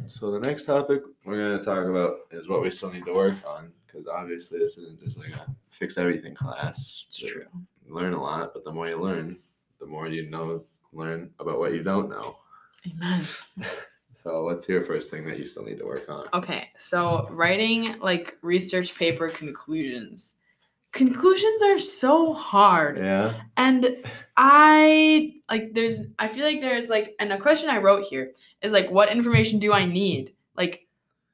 So 0.07 0.29
the 0.29 0.41
next 0.41 0.65
topic 0.65 1.03
we're 1.23 1.37
going 1.37 1.57
to 1.57 1.63
talk 1.63 1.85
about 1.85 2.17
is 2.31 2.49
what 2.49 2.61
we 2.61 2.69
still 2.69 2.91
need 2.91 3.05
to 3.05 3.13
work 3.13 3.35
on 3.47 3.71
because 3.95 4.07
obviously 4.07 4.59
this 4.59 4.77
isn't 4.77 5.01
just 5.01 5.17
like 5.17 5.31
a 5.31 5.47
fix 5.69 5.97
everything 5.97 6.35
class. 6.35 7.05
It's 7.07 7.19
true. 7.19 7.45
Learn 7.87 8.13
a 8.13 8.21
lot, 8.21 8.51
but 8.53 8.65
the 8.65 8.71
more 8.71 8.89
you 8.89 9.01
learn, 9.01 9.37
the 9.79 9.85
more 9.85 10.07
you 10.07 10.29
know 10.29 10.63
learn 10.91 11.29
about 11.39 11.59
what 11.59 11.73
you 11.73 11.83
don't 11.83 12.09
know. 12.09 12.35
Amen. 12.87 13.25
So 14.23 14.43
what's 14.43 14.67
your 14.67 14.81
first 14.81 15.11
thing 15.11 15.23
that 15.27 15.37
you 15.37 15.45
still 15.45 15.63
need 15.63 15.77
to 15.77 15.85
work 15.85 16.09
on? 16.09 16.25
Okay, 16.33 16.71
so 16.79 17.27
writing 17.29 17.95
like 17.99 18.39
research 18.41 18.97
paper 18.97 19.29
conclusions. 19.29 20.37
Conclusions 20.93 21.61
are 21.61 21.77
so 21.77 22.33
hard. 22.33 22.97
Yeah. 22.97 23.35
And 23.55 24.03
I 24.35 25.35
like 25.47 25.75
there's 25.75 26.05
I 26.17 26.27
feel 26.27 26.43
like 26.43 26.59
there's 26.59 26.89
like 26.89 27.13
and 27.19 27.33
a 27.33 27.37
question 27.37 27.69
I 27.69 27.77
wrote 27.77 28.03
here 28.03 28.31
is 28.63 28.71
like 28.71 28.89
what 28.89 29.11
information 29.11 29.59
do 29.59 29.71
I 29.71 29.85
need? 29.85 30.33
Like 30.57 30.84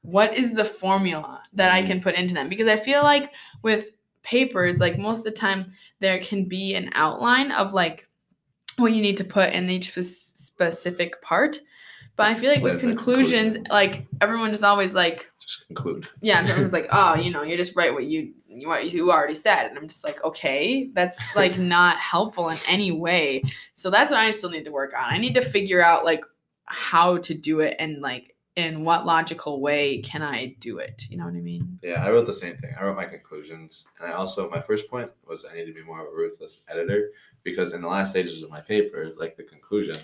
what 0.02 0.36
is 0.36 0.54
the 0.54 0.66
formula 0.66 1.42
that 1.54 1.72
I 1.72 1.82
can 1.82 1.98
mm-hmm. 1.98 2.04
put 2.04 2.16
into 2.16 2.34
them? 2.34 2.50
Because 2.50 2.68
I 2.68 2.78
feel 2.78 3.04
like 3.04 3.34
with 3.62 3.92
papers 4.24 4.80
like 4.80 5.00
most 5.00 5.20
of 5.20 5.24
the 5.24 5.32
time 5.32 5.74
there 6.00 6.20
can 6.20 6.46
be 6.46 6.76
an 6.76 6.92
outline 6.94 7.52
of 7.52 7.74
like 7.74 8.08
what 8.78 8.94
you 8.94 9.02
need 9.02 9.18
to 9.18 9.24
put 9.24 9.54
in 9.54 9.70
each 9.70 9.92
specific 9.92 11.22
part. 11.22 11.60
But 12.16 12.28
I 12.28 12.36
feel 12.36 12.52
like 12.52 12.62
with 12.62 12.80
conclusions 12.80 13.56
conclusion. 13.56 13.68
like 13.72 14.08
everyone 14.20 14.52
is 14.52 14.64
always 14.64 14.94
like 14.94 15.32
Just 15.40 15.68
conclude. 15.68 16.08
yeah, 16.22 16.40
everyone's 16.40 16.74
like, 16.74 16.88
oh, 16.92 17.16
you 17.16 17.32
know, 17.34 17.44
you 17.44 17.58
just 17.58 17.76
write 17.76 17.94
what 17.94 18.06
you 18.06 18.34
what 18.66 18.92
you 18.92 19.12
already 19.12 19.34
said, 19.34 19.68
and 19.68 19.78
I'm 19.78 19.88
just 19.88 20.04
like, 20.04 20.24
okay, 20.24 20.90
that's 20.94 21.22
like 21.36 21.58
not 21.60 21.98
helpful 21.98 22.50
in 22.50 22.58
any 22.68 22.92
way. 22.92 23.44
So 23.76 23.90
that's 23.90 24.12
what 24.12 24.20
I 24.20 24.32
still 24.32 24.50
need 24.50 24.66
to 24.66 24.72
work 24.72 24.94
on. 24.94 25.06
I 25.06 25.18
need 25.18 25.36
to 25.36 25.42
figure 25.42 25.84
out 25.84 26.06
like 26.06 26.24
how 26.66 27.18
to 27.20 27.34
do 27.34 27.62
it 27.62 27.76
and 27.80 28.02
like 28.02 28.36
in 28.56 28.84
what 28.84 29.06
logical 29.06 29.62
way 29.62 30.00
can 30.00 30.22
I 30.22 30.56
do 30.60 30.78
it. 30.78 31.08
You 31.10 31.18
know 31.18 31.26
what 31.26 31.36
I 31.36 31.42
mean? 31.42 31.80
Yeah, 31.82 32.04
I 32.06 32.12
wrote 32.12 32.28
the 32.28 32.34
same 32.34 32.58
thing. 32.58 32.74
I 32.78 32.84
wrote 32.84 32.98
my 32.98 33.06
conclusions, 33.06 33.88
and 34.00 34.12
I 34.12 34.14
also 34.14 34.50
my 34.50 34.60
first 34.60 34.90
point 34.90 35.10
was 35.26 35.46
I 35.46 35.56
need 35.56 35.66
to 35.66 35.74
be 35.74 35.84
more 35.84 36.02
of 36.02 36.08
a 36.08 36.16
ruthless 36.16 36.64
editor 36.70 37.12
because 37.44 37.74
in 37.74 37.82
the 37.82 37.88
last 37.88 38.12
stages 38.12 38.44
of 38.44 38.50
my 38.50 38.62
paper, 38.62 39.14
like 39.18 39.38
the 39.38 39.44
conclusion, 39.44 39.98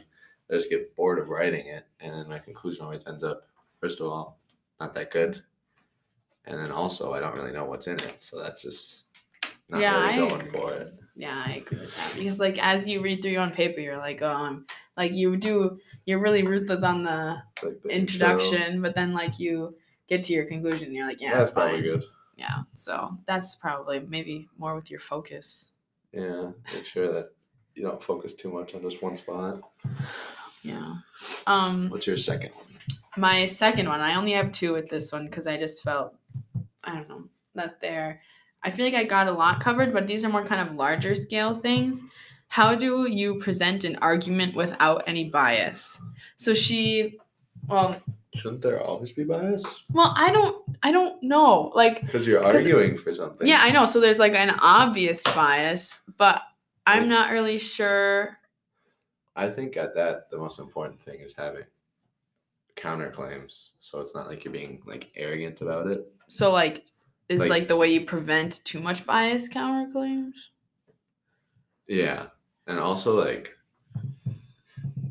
I 0.50 0.56
just 0.56 0.70
get 0.70 0.96
bored 0.96 1.20
of 1.20 1.30
writing 1.30 1.68
it, 1.68 1.86
and 2.00 2.14
then 2.14 2.30
my 2.30 2.40
conclusion 2.40 2.86
always 2.86 3.06
ends 3.06 3.24
up, 3.24 3.48
first 3.82 4.00
of 4.00 4.08
all, 4.08 4.40
not 4.80 4.96
that 4.96 5.12
good, 5.12 5.42
and 6.46 6.60
then 6.60 6.72
also 6.72 7.14
I 7.14 7.20
don't 7.20 7.36
really 7.36 7.52
know 7.52 7.66
what's 7.66 7.88
in 7.88 8.00
it, 8.00 8.22
so 8.24 8.42
that's 8.42 8.62
just 8.62 9.04
not 9.70 9.82
Yeah, 9.82 10.16
really 10.16 10.30
going 10.30 10.46
for 10.46 10.72
it. 10.72 10.94
Yeah, 11.18 11.44
I 11.46 11.56
agree 11.56 11.80
with 11.80 11.96
that 11.98 12.14
because 12.16 12.40
like 12.40 12.64
as 12.64 12.88
you 12.88 13.02
read 13.02 13.22
through 13.22 13.32
your 13.32 13.42
own 13.42 13.52
paper, 13.52 13.80
you're 13.80 13.98
like, 13.98 14.22
um, 14.22 14.68
like 14.96 15.14
you 15.14 15.36
do, 15.36 15.80
you're 16.06 16.22
really 16.22 16.44
ruthless 16.44 16.84
on 16.84 17.04
the 17.04 17.42
Like 17.64 17.82
the 17.82 17.90
introduction, 17.90 18.84
but 18.84 18.94
then 18.94 19.14
like 19.14 19.40
you 19.40 19.76
get 20.08 20.24
to 20.26 20.34
your 20.34 20.46
conclusion, 20.46 20.88
and 20.88 20.96
you're 20.96 21.08
like, 21.08 21.20
yeah, 21.20 21.30
intro, 21.30 21.40
that's 21.40 21.52
probably 21.52 21.82
good. 21.82 22.04
Yeah, 22.38 22.62
so 22.76 23.18
that's 23.26 23.56
probably 23.56 24.00
maybe 24.00 24.48
more 24.60 24.76
with 24.76 24.92
your 24.92 25.00
focus. 25.00 25.72
Yeah, 26.14 26.52
make 26.72 26.86
sure 26.86 27.12
that 27.12 27.32
you 27.74 27.82
don't 27.82 28.02
focus 28.02 28.36
too 28.36 28.52
much 28.52 28.76
on 28.76 28.84
just 28.84 29.02
one 29.02 29.16
spot. 29.16 29.62
Yeah. 30.62 30.98
Um, 31.48 31.90
What's 31.90 32.06
your 32.06 32.18
second 32.18 32.52
one? 32.54 32.66
my 33.18 33.48
second 33.48 33.88
one, 33.88 34.02
I 34.02 34.16
only 34.16 34.34
have 34.34 34.52
two 34.52 34.74
with 34.74 34.88
this 34.90 35.12
one 35.12 35.26
because 35.26 35.48
I 35.48 35.58
just 35.58 35.82
felt, 35.82 36.16
I 36.84 36.96
don't 36.96 37.10
know, 37.10 37.24
that 37.56 37.82
they're. 37.82 38.22
I 38.68 38.70
feel 38.70 38.84
like 38.84 38.96
I 38.96 39.06
got 39.06 39.28
a 39.28 39.32
lot 39.32 39.62
covered, 39.62 39.94
but 39.94 40.08
these 40.08 40.26
are 40.26 40.30
more 40.30 40.44
kind 40.44 40.60
of 40.60 40.76
larger 40.76 41.16
scale 41.16 41.56
things. 41.56 42.04
How 42.50 42.76
do 42.76 43.08
you 43.10 43.40
present 43.40 43.86
an 43.86 43.96
argument 44.02 44.58
without 44.58 45.04
any 45.08 45.30
bias? 45.30 46.02
So 46.36 46.54
she, 46.54 47.18
well, 47.70 47.96
Shouldn't 48.36 48.62
there 48.62 48.84
always 48.84 49.14
be 49.14 49.24
bias? 49.24 49.86
well, 49.94 50.14
I 50.18 50.34
don't, 50.34 50.62
I 50.84 50.92
don't 50.92 51.24
know, 51.24 51.72
like. 51.76 52.02
Because 52.02 52.28
you're 52.28 52.44
arguing 52.44 52.98
for 52.98 53.14
something. 53.14 53.48
Yeah, 53.48 53.60
I 53.62 53.72
know. 53.72 53.86
So 53.86 54.02
there's 54.02 54.20
like 54.20 54.34
an 54.34 54.54
obvious 54.60 55.24
bias, 55.24 56.02
but 56.18 56.42
I'm 56.86 57.08
not 57.08 57.32
really 57.32 57.60
sure. 57.60 58.38
I 59.38 59.50
think 59.50 59.78
at 59.78 59.96
that 59.96 60.30
the 60.30 60.38
most 60.38 60.60
important 60.60 61.00
thing 61.00 61.22
is 61.22 61.34
having 61.34 61.64
counterclaims. 62.76 63.72
So 63.80 64.02
it's 64.02 64.14
not 64.14 64.28
like 64.28 64.44
you're 64.44 64.52
being 64.52 64.82
like 64.86 65.08
arrogant 65.16 65.62
about 65.62 65.88
it. 65.88 66.06
So 66.28 66.52
like, 66.52 66.84
is 67.30 67.42
Like- 67.42 67.50
like, 67.50 67.68
the 67.68 67.78
way 67.78 67.90
you 67.90 68.02
prevent 68.06 68.64
too 68.64 68.80
much 68.80 69.06
bias 69.06 69.50
counterclaims? 69.50 70.34
Yeah. 71.88 72.28
And 72.68 72.80
also 72.80 73.16
like 73.16 73.54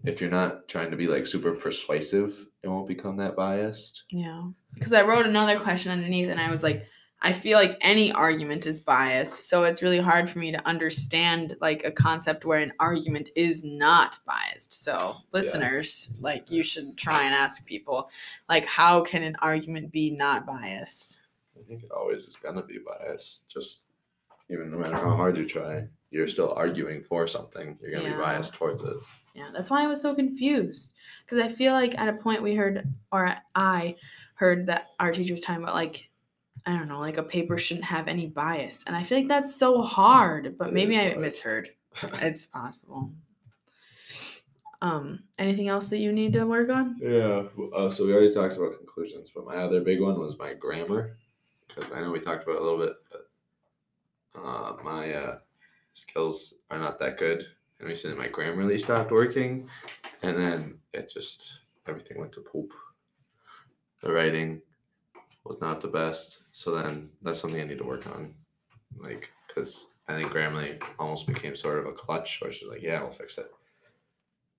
if 0.04 0.20
you're 0.20 0.30
not 0.30 0.68
trying 0.68 0.90
to 0.90 0.96
be 0.96 1.08
like 1.08 1.26
super 1.26 1.52
persuasive, 1.52 2.46
it 2.62 2.68
won't 2.68 2.88
become 2.88 3.16
that 3.16 3.36
biased. 3.36 4.04
Yeah. 4.10 4.44
Because 4.74 4.92
I 4.92 5.02
wrote 5.02 5.26
another 5.26 5.58
question 5.58 5.90
underneath, 5.90 6.28
and 6.28 6.40
I 6.40 6.50
was 6.50 6.62
like, 6.62 6.86
I 7.22 7.32
feel 7.32 7.58
like 7.58 7.78
any 7.80 8.12
argument 8.12 8.66
is 8.66 8.80
biased, 8.80 9.48
so 9.48 9.64
it's 9.64 9.82
really 9.82 9.98
hard 9.98 10.28
for 10.28 10.38
me 10.38 10.52
to 10.52 10.66
understand 10.68 11.56
like 11.60 11.82
a 11.84 11.90
concept 11.90 12.44
where 12.44 12.58
an 12.58 12.72
argument 12.78 13.30
is 13.34 13.64
not 13.64 14.18
biased. 14.26 14.84
So 14.84 15.16
listeners, 15.32 16.14
like, 16.20 16.50
you 16.50 16.62
should 16.62 16.96
try 16.96 17.24
and 17.24 17.34
ask 17.34 17.66
people, 17.66 18.10
like, 18.48 18.66
how 18.66 19.02
can 19.02 19.22
an 19.22 19.34
argument 19.40 19.90
be 19.90 20.10
not 20.10 20.46
biased? 20.46 21.20
I 21.58 21.62
think 21.68 21.82
it 21.84 21.90
always 21.90 22.24
is 22.24 22.36
gonna 22.36 22.62
be 22.62 22.78
biased. 22.78 23.48
Just 23.48 23.80
even 24.50 24.70
no 24.70 24.78
matter 24.78 24.96
how 24.96 25.14
hard 25.16 25.36
you 25.36 25.44
try, 25.44 25.86
you're 26.10 26.28
still 26.28 26.52
arguing 26.54 27.02
for 27.02 27.26
something. 27.26 27.78
You're 27.80 27.90
gonna 27.92 28.04
Yeah. 28.04 28.16
be 28.16 28.22
biased 28.22 28.54
towards 28.54 28.82
it. 28.82 28.96
Yeah, 29.34 29.50
that's 29.52 29.70
why 29.70 29.82
I 29.82 29.86
was 29.86 30.00
so 30.00 30.14
confused. 30.14 30.94
Because 31.24 31.38
I 31.40 31.48
feel 31.48 31.72
like 31.72 31.98
at 31.98 32.08
a 32.08 32.12
point 32.14 32.42
we 32.42 32.54
heard, 32.54 32.86
or 33.12 33.34
I 33.54 33.96
heard 34.34 34.66
that 34.66 34.88
our 35.00 35.12
teacher 35.12 35.34
was 35.34 35.40
talking 35.42 35.62
about 35.62 35.74
like, 35.74 36.08
I 36.64 36.72
don't 36.76 36.88
know, 36.88 37.00
like 37.00 37.16
a 37.18 37.22
paper 37.22 37.58
shouldn't 37.58 37.84
have 37.86 38.08
any 38.08 38.26
bias, 38.26 38.84
and 38.86 38.94
I 38.96 39.02
feel 39.02 39.18
like 39.18 39.28
that's 39.28 39.54
so 39.56 39.82
hard. 39.82 40.56
But 40.58 40.68
It 40.68 40.74
maybe 40.74 40.94
is 40.94 41.00
I 41.00 41.08
hard. 41.10 41.20
misheard. 41.20 41.70
It's 42.22 42.46
possible. 42.46 43.12
Um, 44.82 45.24
anything 45.38 45.68
else 45.68 45.88
that 45.88 45.98
you 45.98 46.12
need 46.12 46.32
to 46.34 46.44
work 46.46 46.68
on? 46.68 46.96
Yeah. 47.00 47.44
Uh, 47.74 47.90
so 47.90 48.04
we 48.06 48.12
already 48.12 48.32
talked 48.32 48.56
about 48.56 48.76
conclusions, 48.76 49.30
but 49.34 49.46
my 49.46 49.56
other 49.56 49.80
big 49.80 50.00
one 50.00 50.18
was 50.20 50.38
my 50.38 50.52
grammar, 50.54 51.16
because 51.76 51.92
I 51.92 52.00
know 52.00 52.10
we 52.10 52.20
talked 52.20 52.44
about 52.44 52.60
a 52.60 52.64
little 52.64 52.78
bit, 52.78 52.94
but 53.10 54.40
uh, 54.42 54.76
my 54.82 55.12
uh, 55.12 55.38
skills 55.92 56.54
are 56.70 56.78
not 56.78 56.98
that 57.00 57.18
good, 57.18 57.44
and 57.78 57.88
recently 57.88 58.16
my 58.16 58.28
Grammarly 58.28 58.80
stopped 58.80 59.10
working, 59.10 59.68
and 60.22 60.36
then 60.36 60.78
it 60.92 61.10
just 61.12 61.60
everything 61.86 62.18
went 62.18 62.32
to 62.32 62.40
poop. 62.40 62.72
The 64.02 64.12
writing 64.12 64.62
was 65.44 65.60
not 65.60 65.80
the 65.80 65.88
best, 65.88 66.42
so 66.52 66.74
then 66.74 67.10
that's 67.22 67.40
something 67.40 67.60
I 67.60 67.64
need 67.64 67.78
to 67.78 67.84
work 67.84 68.06
on, 68.06 68.34
like 68.96 69.30
because 69.46 69.86
I 70.08 70.16
think 70.16 70.32
Grammarly 70.32 70.82
almost 70.98 71.26
became 71.26 71.56
sort 71.56 71.78
of 71.78 71.86
a 71.86 71.92
clutch, 71.92 72.40
where 72.40 72.52
she's 72.52 72.68
like, 72.68 72.82
"Yeah, 72.82 73.00
I'll 73.00 73.10
fix 73.10 73.38
it." 73.38 73.50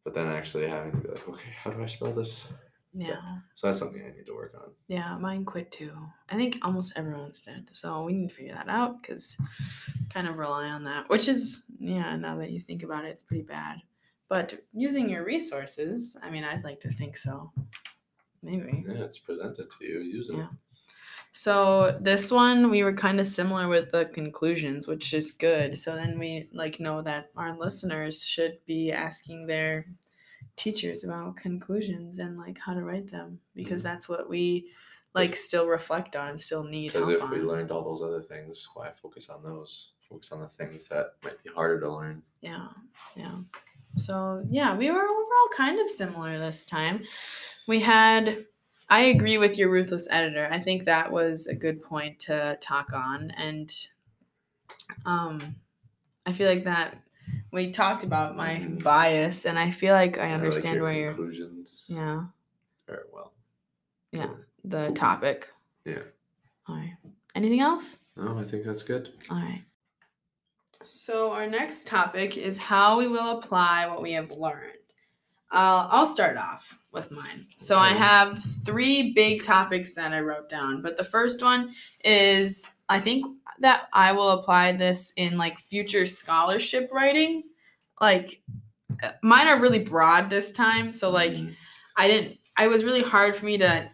But 0.04 0.14
then 0.14 0.28
actually 0.28 0.70
having 0.70 0.92
to 0.92 0.98
be 1.00 1.10
like, 1.10 1.28
okay, 1.28 1.50
how 1.62 1.70
do 1.70 1.84
I 1.84 1.86
spell 1.86 2.14
this? 2.14 2.48
Yeah, 2.94 3.40
So 3.54 3.68
that's 3.68 3.80
something 3.80 4.02
I 4.02 4.16
need 4.16 4.26
to 4.26 4.34
work 4.34 4.56
on. 4.56 4.72
yeah, 4.88 5.16
mine 5.18 5.46
quit 5.46 5.72
too. 5.72 5.92
I 6.30 6.36
think 6.36 6.58
almost 6.64 6.94
everyone's 6.96 7.42
did. 7.42 7.70
So 7.72 8.04
we 8.04 8.14
need 8.14 8.30
to 8.30 8.34
figure 8.34 8.56
that 8.56 8.70
out 8.70 9.02
because 9.02 9.38
kind 10.10 10.28
of 10.28 10.38
rely 10.38 10.70
on 10.70 10.84
that, 10.86 11.08
which 11.10 11.28
is 11.28 11.66
yeah. 11.80 12.16
Now 12.16 12.38
that 12.38 12.50
you 12.52 12.60
think 12.60 12.84
about 12.84 13.06
it, 13.06 13.10
it's 13.10 13.24
pretty 13.24 13.44
bad. 13.44 13.78
But 14.30 14.56
using 14.74 15.10
your 15.10 15.24
resources, 15.26 16.18
I 16.24 16.30
mean, 16.32 16.44
I'd 16.44 16.64
like 16.64 16.80
to 16.82 16.92
think 16.92 17.18
so. 17.18 17.52
Maybe. 18.42 18.84
Yeah, 18.88 19.04
it's 19.04 19.20
presented 19.20 19.68
to 19.70 19.86
you. 19.86 20.00
Use 20.00 20.30
it. 20.30 20.38
Yeah. 20.38 20.48
So 21.34 21.98
this 22.02 22.32
one 22.32 22.72
we 22.72 22.84
were 22.84 22.94
kind 22.94 23.20
of 23.20 23.28
similar 23.28 23.68
with 23.68 23.92
the 23.92 24.06
conclusions, 24.06 24.88
which 24.88 25.14
is 25.14 25.32
good. 25.32 25.78
So 25.78 25.94
then 25.96 26.18
we 26.18 26.50
like 26.52 26.80
know 26.80 27.02
that 27.04 27.30
our 27.36 27.56
listeners 27.56 28.24
should 28.26 28.58
be 28.66 28.92
asking 28.92 29.46
their 29.46 29.86
teachers 30.58 31.04
about 31.06 31.38
conclusions 31.38 32.20
and 32.20 32.38
like 32.38 32.58
how 32.58 32.74
to 32.74 32.84
write 32.84 33.10
them 33.10 33.40
because 33.56 33.82
Mhm. 33.82 33.86
that's 33.86 34.10
what 34.10 34.30
we 34.30 34.72
like 35.14 35.36
still 35.36 35.68
reflect 35.68 36.16
on 36.16 36.30
and 36.30 36.42
still 36.42 36.64
need 36.64 36.94
Because 36.94 37.10
if 37.10 37.30
we 37.30 37.40
learned 37.40 37.72
all 37.72 37.84
those 37.84 38.02
other 38.02 38.22
things, 38.22 38.68
why 38.74 38.92
focus 38.92 39.30
on 39.30 39.42
those? 39.44 39.94
Focus 40.10 40.32
on 40.32 40.42
the 40.42 40.50
things 40.50 40.88
that 40.90 41.14
might 41.24 41.42
be 41.44 41.50
harder 41.50 41.80
to 41.80 41.90
learn. 41.92 42.22
Yeah, 42.42 42.68
yeah. 43.16 43.40
So 43.96 44.46
yeah, 44.50 44.76
we 44.78 44.92
were 44.92 45.02
overall 45.04 45.50
kind 45.56 45.80
of 45.80 45.90
similar 45.90 46.38
this 46.38 46.66
time. 46.66 47.06
We 47.68 47.80
had 47.80 48.46
I 48.90 49.02
agree 49.02 49.38
with 49.38 49.58
your 49.58 49.70
ruthless 49.70 50.08
editor. 50.10 50.48
I 50.52 50.60
think 50.60 50.86
that 50.86 51.12
was 51.12 51.48
a 51.48 51.56
good 51.56 51.82
point 51.82 52.20
to 52.22 52.58
talk 52.62 52.94
on 52.94 53.32
and 53.32 53.72
um 55.06 55.56
I 56.26 56.34
feel 56.34 56.50
like 56.50 56.66
that 56.66 57.02
we 57.52 57.72
talked 57.72 58.04
about 58.04 58.36
my 58.36 58.60
bias 58.84 59.46
and 59.46 59.58
I 59.58 59.72
feel 59.72 59.94
like 59.94 60.18
I 60.18 60.28
Yeah, 60.28 60.36
like 60.36 60.42
understand 60.42 60.76
your 60.76 60.84
where 60.84 60.94
you're 60.94 61.14
conclusions. 61.14 61.86
yeah, 61.88 62.24
Or 62.88 63.08
well. 63.14 63.34
Yeah. 64.12 64.30
the 64.64 64.92
topic. 64.92 65.50
Yeah. 65.86 66.00
All 66.68 66.76
right. 66.76 66.94
Anything 67.36 67.60
else? 67.62 68.00
No, 68.16 68.38
I 68.38 68.44
think 68.44 68.66
that's 68.66 68.84
good. 68.84 69.14
All 69.30 69.38
right. 69.38 69.64
So 70.86 71.32
our 71.32 71.48
next 71.48 71.88
topic 71.88 72.38
is 72.38 72.58
how 72.58 72.98
we 72.98 73.08
will 73.08 73.40
apply 73.40 73.88
what 73.88 74.02
we 74.02 74.14
have 74.14 74.32
learned. 74.32 74.74
Uh, 75.52 75.88
I'll 75.92 76.06
start 76.06 76.36
off 76.38 76.78
with 76.92 77.12
mine. 77.12 77.46
So 77.58 77.78
I 77.78 77.90
have 77.90 78.38
three 78.66 79.14
big 79.14 79.44
topics 79.44 79.94
that 79.96 80.12
I 80.14 80.20
wrote 80.20 80.50
down, 80.50 80.82
but 80.82 80.98
the 80.98 81.04
first 81.04 81.42
one 81.42 81.74
is 82.04 82.68
I 82.90 83.00
think 83.00 83.26
that 83.60 83.88
I 83.94 84.12
will 84.12 84.30
apply 84.32 84.74
this 84.74 85.14
in 85.18 85.38
like 85.38 85.60
future 85.60 86.06
scholarship 86.06 86.90
writing. 86.92 87.44
Like 88.00 88.42
mine 89.22 89.48
are 89.48 89.60
really 89.60 89.80
broad 89.84 90.30
this 90.30 90.52
time, 90.52 90.94
so 90.94 91.10
like 91.10 91.32
Mhm. 91.34 91.56
I 91.96 92.08
didn't. 92.08 92.38
I 92.56 92.68
was 92.68 92.84
really 92.84 93.04
hard 93.04 93.36
for 93.36 93.46
me 93.46 93.58
to 93.60 93.90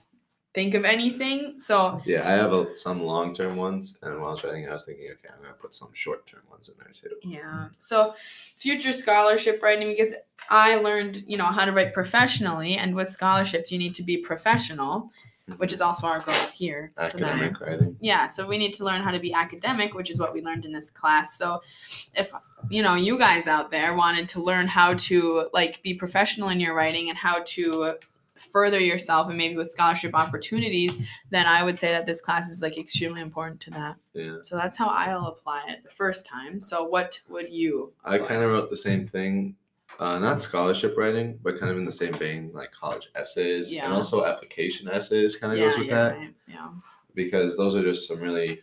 think 0.54 0.74
of 0.76 0.86
anything. 0.86 1.60
So 1.60 2.02
Yeah, 2.06 2.28
I 2.28 2.32
have 2.32 2.54
a, 2.54 2.76
some 2.76 3.02
long 3.04 3.34
term 3.34 3.56
ones, 3.56 3.98
and 4.02 4.20
while 4.20 4.30
I 4.30 4.32
was 4.32 4.44
writing, 4.44 4.70
I 4.70 4.74
was 4.74 4.86
thinking, 4.86 5.08
okay, 5.12 5.34
I'm 5.34 5.42
gonna 5.42 5.54
put 5.54 5.74
some 5.76 5.90
short 5.94 6.28
term 6.28 6.44
ones 6.50 6.70
in 6.70 6.76
there 6.78 6.94
too. 6.94 7.16
Yeah. 7.28 7.70
So 7.78 8.14
future 8.58 8.94
scholarship 8.94 9.62
writing 9.64 9.88
because 9.90 10.14
I 10.50 10.76
learned, 10.76 11.24
you 11.28 11.38
know, 11.38 11.46
how 11.46 11.66
to 11.66 11.72
write 11.72 11.94
professionally 11.94 12.76
and 12.76 12.94
with 12.96 13.10
scholarships 13.10 13.72
you 13.72 13.80
need 13.80 13.96
to 13.96 14.04
be 14.04 14.18
professional, 14.18 15.10
which 15.58 15.74
is 15.74 15.82
also 15.82 16.08
our 16.08 16.22
goal 16.22 16.34
here. 16.54 16.92
Academic 16.98 17.60
writing. 17.60 17.98
Yeah, 18.00 18.28
so 18.28 18.48
we 18.48 18.58
need 18.58 18.74
to 18.76 18.86
learn 18.86 19.02
how 19.02 19.12
to 19.12 19.20
be 19.20 19.34
academic, 19.34 19.94
which 19.94 20.10
is 20.10 20.20
what 20.20 20.34
we 20.34 20.42
learned 20.42 20.66
in 20.66 20.72
this 20.72 20.90
class. 20.90 21.38
So 21.38 21.62
if 22.16 22.32
you 22.70 22.82
know, 22.82 22.96
you 22.96 23.18
guys 23.18 23.48
out 23.48 23.72
there 23.72 23.96
wanted 23.96 24.30
to 24.30 24.42
learn 24.42 24.68
how 24.68 24.94
to 24.94 25.50
like 25.54 25.82
be 25.84 25.94
professional 25.94 26.50
in 26.50 26.60
your 26.60 26.76
writing 26.76 27.10
and 27.10 27.18
how 27.18 27.44
to 27.48 27.96
further 28.36 28.80
yourself 28.80 29.30
and 29.30 29.38
maybe 29.38 29.56
with 29.56 29.72
scholarship 29.72 30.14
opportunities, 30.14 30.98
then 31.30 31.46
I 31.46 31.64
would 31.64 31.80
say 31.80 31.90
that 31.90 32.06
this 32.06 32.22
class 32.22 32.50
is 32.50 32.62
like 32.62 32.78
extremely 32.78 33.22
important 33.22 33.60
to 33.62 33.72
that. 33.72 33.96
Yeah, 34.14 34.38
So 34.44 34.56
that's 34.56 34.78
how 34.78 34.88
I'll 34.88 35.28
apply 35.28 35.64
it 35.70 35.84
the 35.84 35.90
first 35.90 36.26
time. 36.26 36.62
So 36.62 36.86
what 36.86 37.20
would 37.30 37.50
you 37.50 37.94
I 38.04 38.18
kind 38.18 38.44
of 38.44 38.52
wrote 38.52 38.70
the 38.70 38.78
same 38.78 39.06
thing. 39.06 39.56
Uh, 40.04 40.20
not 40.20 40.42
scholarship 40.44 40.98
writing, 40.98 41.40
but 41.44 41.58
kind 41.58 41.72
of 41.72 41.78
in 41.78 41.86
the 41.86 41.92
same 41.92 42.14
vein, 42.16 42.52
like 42.54 42.70
college 42.74 43.08
essays 43.16 43.72
Yeah. 43.72 43.86
and 43.86 43.94
also 43.94 44.26
application 44.26 44.90
essays 44.90 45.38
kind 45.38 45.54
of 45.54 45.58
yeah, 45.60 45.66
goes 45.70 45.78
with 45.78 45.88
yeah, 45.88 45.96
that 45.96 46.18
right, 46.18 46.34
yeah. 46.46 46.70
because 47.16 47.56
those 47.56 47.74
are 47.78 47.84
just 47.84 48.06
some 48.10 48.20
really 48.20 48.60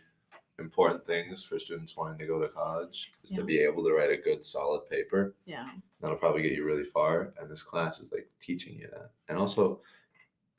important 0.59 1.03
things 1.03 1.43
for 1.43 1.57
students 1.57 1.97
wanting 1.97 2.19
to 2.19 2.27
go 2.27 2.39
to 2.39 2.47
college 2.49 3.11
is 3.23 3.31
to 3.31 3.43
be 3.43 3.57
able 3.57 3.83
to 3.83 3.91
write 3.91 4.11
a 4.11 4.17
good 4.17 4.45
solid 4.45 4.87
paper 4.87 5.33
Yeah. 5.45 5.67
that'll 5.99 6.17
probably 6.17 6.43
get 6.43 6.51
you 6.51 6.63
really 6.63 6.83
far 6.83 7.33
and 7.39 7.49
this 7.49 7.63
class 7.63 7.99
is 8.01 8.11
like 8.11 8.29
teaching 8.39 8.75
you 8.77 8.87
that 8.93 9.09
and 9.27 9.39
also 9.39 9.81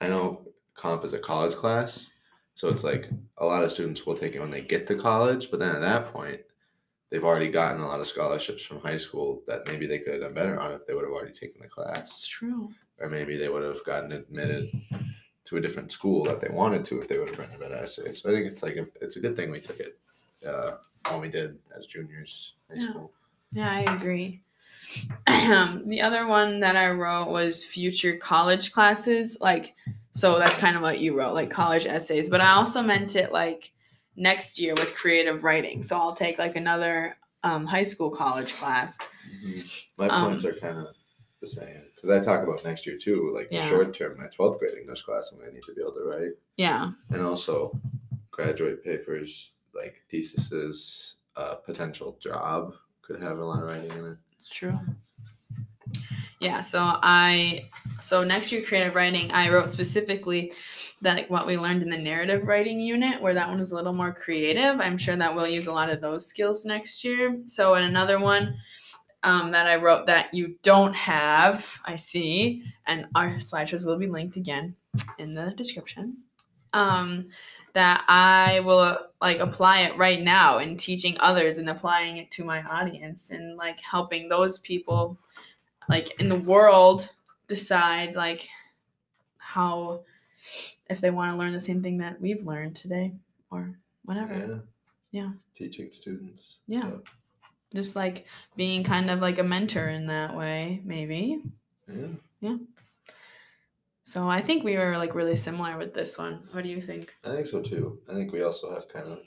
i 0.00 0.08
know 0.08 0.44
comp 0.74 1.04
is 1.04 1.12
a 1.12 1.18
college 1.20 1.54
class 1.54 2.10
so 2.56 2.68
it's 2.68 2.82
like 2.82 3.08
a 3.38 3.46
lot 3.46 3.62
of 3.62 3.70
students 3.70 4.04
will 4.04 4.16
take 4.16 4.34
it 4.34 4.40
when 4.40 4.50
they 4.50 4.60
get 4.62 4.88
to 4.88 4.96
college 4.96 5.48
but 5.52 5.60
then 5.60 5.76
at 5.76 5.80
that 5.80 6.12
point 6.12 6.40
they've 7.12 7.22
already 7.24 7.50
gotten 7.50 7.80
a 7.82 7.86
lot 7.86 8.00
of 8.00 8.06
scholarships 8.08 8.62
from 8.64 8.80
high 8.80 8.96
school 8.96 9.42
that 9.46 9.66
maybe 9.68 9.86
they 9.86 9.98
could 9.98 10.14
have 10.14 10.22
done 10.22 10.34
better 10.34 10.58
on 10.58 10.72
if 10.72 10.86
they 10.86 10.94
would 10.94 11.04
have 11.04 11.12
already 11.12 11.32
taken 11.32 11.60
the 11.62 11.68
class. 11.68 12.10
It's 12.10 12.26
true. 12.26 12.70
or 12.98 13.08
maybe 13.10 13.36
they 13.36 13.48
would 13.50 13.62
have 13.62 13.84
gotten 13.84 14.10
admitted 14.12 14.70
to 15.44 15.56
a 15.58 15.60
different 15.60 15.92
school 15.92 16.24
that 16.24 16.40
they 16.40 16.48
wanted 16.48 16.84
to 16.86 16.98
if 17.00 17.06
they 17.08 17.18
would 17.18 17.28
have 17.28 17.38
written 17.38 17.54
a 17.56 17.58
better 17.58 17.74
essay 17.76 18.14
so 18.14 18.30
i 18.30 18.32
think 18.32 18.46
it's 18.50 18.62
like 18.62 18.76
a, 18.76 18.86
it's 19.02 19.16
a 19.16 19.20
good 19.20 19.34
thing 19.36 19.50
we 19.50 19.60
took 19.60 19.80
it 19.80 19.98
uh, 20.48 20.72
when 21.10 21.20
we 21.20 21.28
did 21.28 21.58
as 21.76 21.86
juniors 21.86 22.54
in 22.70 22.76
high 22.78 22.84
Yeah. 22.84 22.90
school 22.90 23.12
Yeah, 23.52 23.70
I 23.70 23.80
agree. 23.96 24.40
the 25.26 26.00
other 26.02 26.26
one 26.26 26.60
that 26.60 26.76
I 26.76 26.90
wrote 26.90 27.28
was 27.30 27.64
future 27.64 28.16
college 28.16 28.72
classes. 28.72 29.36
Like, 29.40 29.74
so 30.12 30.38
that's 30.38 30.54
kind 30.56 30.76
of 30.76 30.82
what 30.82 30.98
you 31.00 31.16
wrote, 31.16 31.34
like 31.34 31.50
college 31.50 31.86
essays. 31.86 32.28
But 32.28 32.40
I 32.40 32.52
also 32.52 32.82
meant 32.82 33.16
it 33.16 33.32
like 33.32 33.72
next 34.16 34.58
year 34.58 34.74
with 34.76 34.94
creative 34.94 35.44
writing. 35.44 35.82
So 35.82 35.96
I'll 35.96 36.14
take 36.14 36.38
like 36.38 36.56
another 36.56 37.16
um, 37.42 37.66
high 37.66 37.82
school 37.82 38.10
college 38.10 38.52
class. 38.54 38.98
My 39.96 40.08
Um, 40.08 40.28
points 40.30 40.44
are 40.44 40.52
kind 40.54 40.78
of 40.78 40.94
the 41.40 41.46
same 41.46 41.82
because 41.94 42.10
I 42.10 42.20
talk 42.20 42.42
about 42.46 42.64
next 42.64 42.86
year 42.86 42.96
too, 42.96 43.32
like 43.34 43.48
Yeah. 43.50 43.68
short 43.68 43.94
term, 43.94 44.16
my 44.18 44.26
12th 44.28 44.58
grade 44.58 44.78
English 44.78 45.02
class, 45.02 45.30
I'm 45.32 45.38
going 45.38 45.50
to 45.50 45.54
need 45.54 45.64
to 45.64 45.74
be 45.74 45.80
able 45.82 45.92
to 45.94 46.04
write. 46.04 46.32
Yeah. 46.56 46.92
And 47.10 47.22
also 47.22 47.78
graduate 48.30 48.84
papers, 48.84 49.52
like 49.74 50.02
theses, 50.08 51.16
uh, 51.36 51.54
potential 51.56 52.16
job 52.20 52.74
could 53.00 53.20
have 53.20 53.38
a 53.38 53.44
lot 53.44 53.62
of 53.62 53.68
writing 53.68 53.90
in 53.90 54.06
it. 54.12 54.18
It's 54.38 54.48
true. 54.48 54.78
Yeah, 56.42 56.60
so 56.60 56.80
I 56.82 57.70
so 58.00 58.24
next 58.24 58.50
year 58.50 58.62
creative 58.62 58.96
writing, 58.96 59.30
I 59.30 59.48
wrote 59.48 59.70
specifically 59.70 60.52
that 61.00 61.14
like 61.14 61.30
what 61.30 61.46
we 61.46 61.56
learned 61.56 61.84
in 61.84 61.88
the 61.88 61.96
narrative 61.96 62.48
writing 62.48 62.80
unit, 62.80 63.22
where 63.22 63.32
that 63.32 63.46
one 63.46 63.60
was 63.60 63.70
a 63.70 63.76
little 63.76 63.92
more 63.92 64.12
creative. 64.12 64.80
I'm 64.80 64.98
sure 64.98 65.14
that 65.14 65.32
we'll 65.32 65.46
use 65.46 65.68
a 65.68 65.72
lot 65.72 65.88
of 65.88 66.00
those 66.00 66.26
skills 66.26 66.64
next 66.64 67.04
year. 67.04 67.40
So 67.44 67.76
in 67.76 67.84
another 67.84 68.18
one 68.18 68.56
um, 69.22 69.52
that 69.52 69.68
I 69.68 69.76
wrote 69.76 70.08
that 70.08 70.34
you 70.34 70.56
don't 70.64 70.96
have, 70.96 71.78
I 71.84 71.94
see, 71.94 72.64
and 72.86 73.06
our 73.14 73.36
slideshows 73.36 73.86
will 73.86 73.96
be 73.96 74.08
linked 74.08 74.36
again 74.36 74.74
in 75.18 75.34
the 75.34 75.52
description. 75.52 76.16
Um, 76.72 77.28
that 77.74 78.04
I 78.08 78.60
will 78.64 78.98
like 79.20 79.38
apply 79.38 79.82
it 79.82 79.96
right 79.96 80.20
now 80.20 80.58
and 80.58 80.78
teaching 80.78 81.16
others 81.20 81.58
and 81.58 81.70
applying 81.70 82.16
it 82.16 82.32
to 82.32 82.44
my 82.44 82.62
audience 82.64 83.30
and 83.30 83.56
like 83.56 83.80
helping 83.80 84.28
those 84.28 84.58
people 84.58 85.18
like 85.88 86.20
in 86.20 86.28
the 86.28 86.36
world 86.36 87.08
decide 87.48 88.14
like 88.14 88.48
how 89.38 90.02
if 90.88 91.00
they 91.00 91.10
want 91.10 91.32
to 91.32 91.38
learn 91.38 91.52
the 91.52 91.60
same 91.60 91.82
thing 91.82 91.98
that 91.98 92.20
we've 92.20 92.46
learned 92.46 92.76
today 92.76 93.12
or 93.50 93.74
whatever. 94.04 94.34
Yeah. 95.12 95.22
Yeah. 95.22 95.30
Teaching 95.54 95.90
students. 95.92 96.58
Yeah. 96.66 96.88
stuff. 96.88 97.00
Just 97.74 97.96
like 97.96 98.26
being 98.56 98.84
kind 98.84 99.10
of 99.10 99.20
like 99.20 99.38
a 99.38 99.42
mentor 99.42 99.88
in 99.88 100.06
that 100.06 100.36
way, 100.36 100.80
maybe. 100.84 101.42
Yeah. 101.88 102.06
Yeah. 102.40 102.56
So 104.04 104.28
I 104.28 104.40
think 104.40 104.64
we 104.64 104.76
were 104.76 104.96
like 104.98 105.14
really 105.14 105.36
similar 105.36 105.78
with 105.78 105.94
this 105.94 106.18
one. 106.18 106.42
What 106.50 106.64
do 106.64 106.68
you 106.68 106.80
think? 106.80 107.14
I 107.24 107.30
think 107.30 107.46
so 107.46 107.62
too. 107.62 108.00
I 108.10 108.14
think 108.14 108.32
we 108.32 108.42
also 108.42 108.74
have 108.74 108.88
kind 108.88 109.06
of 109.06 109.20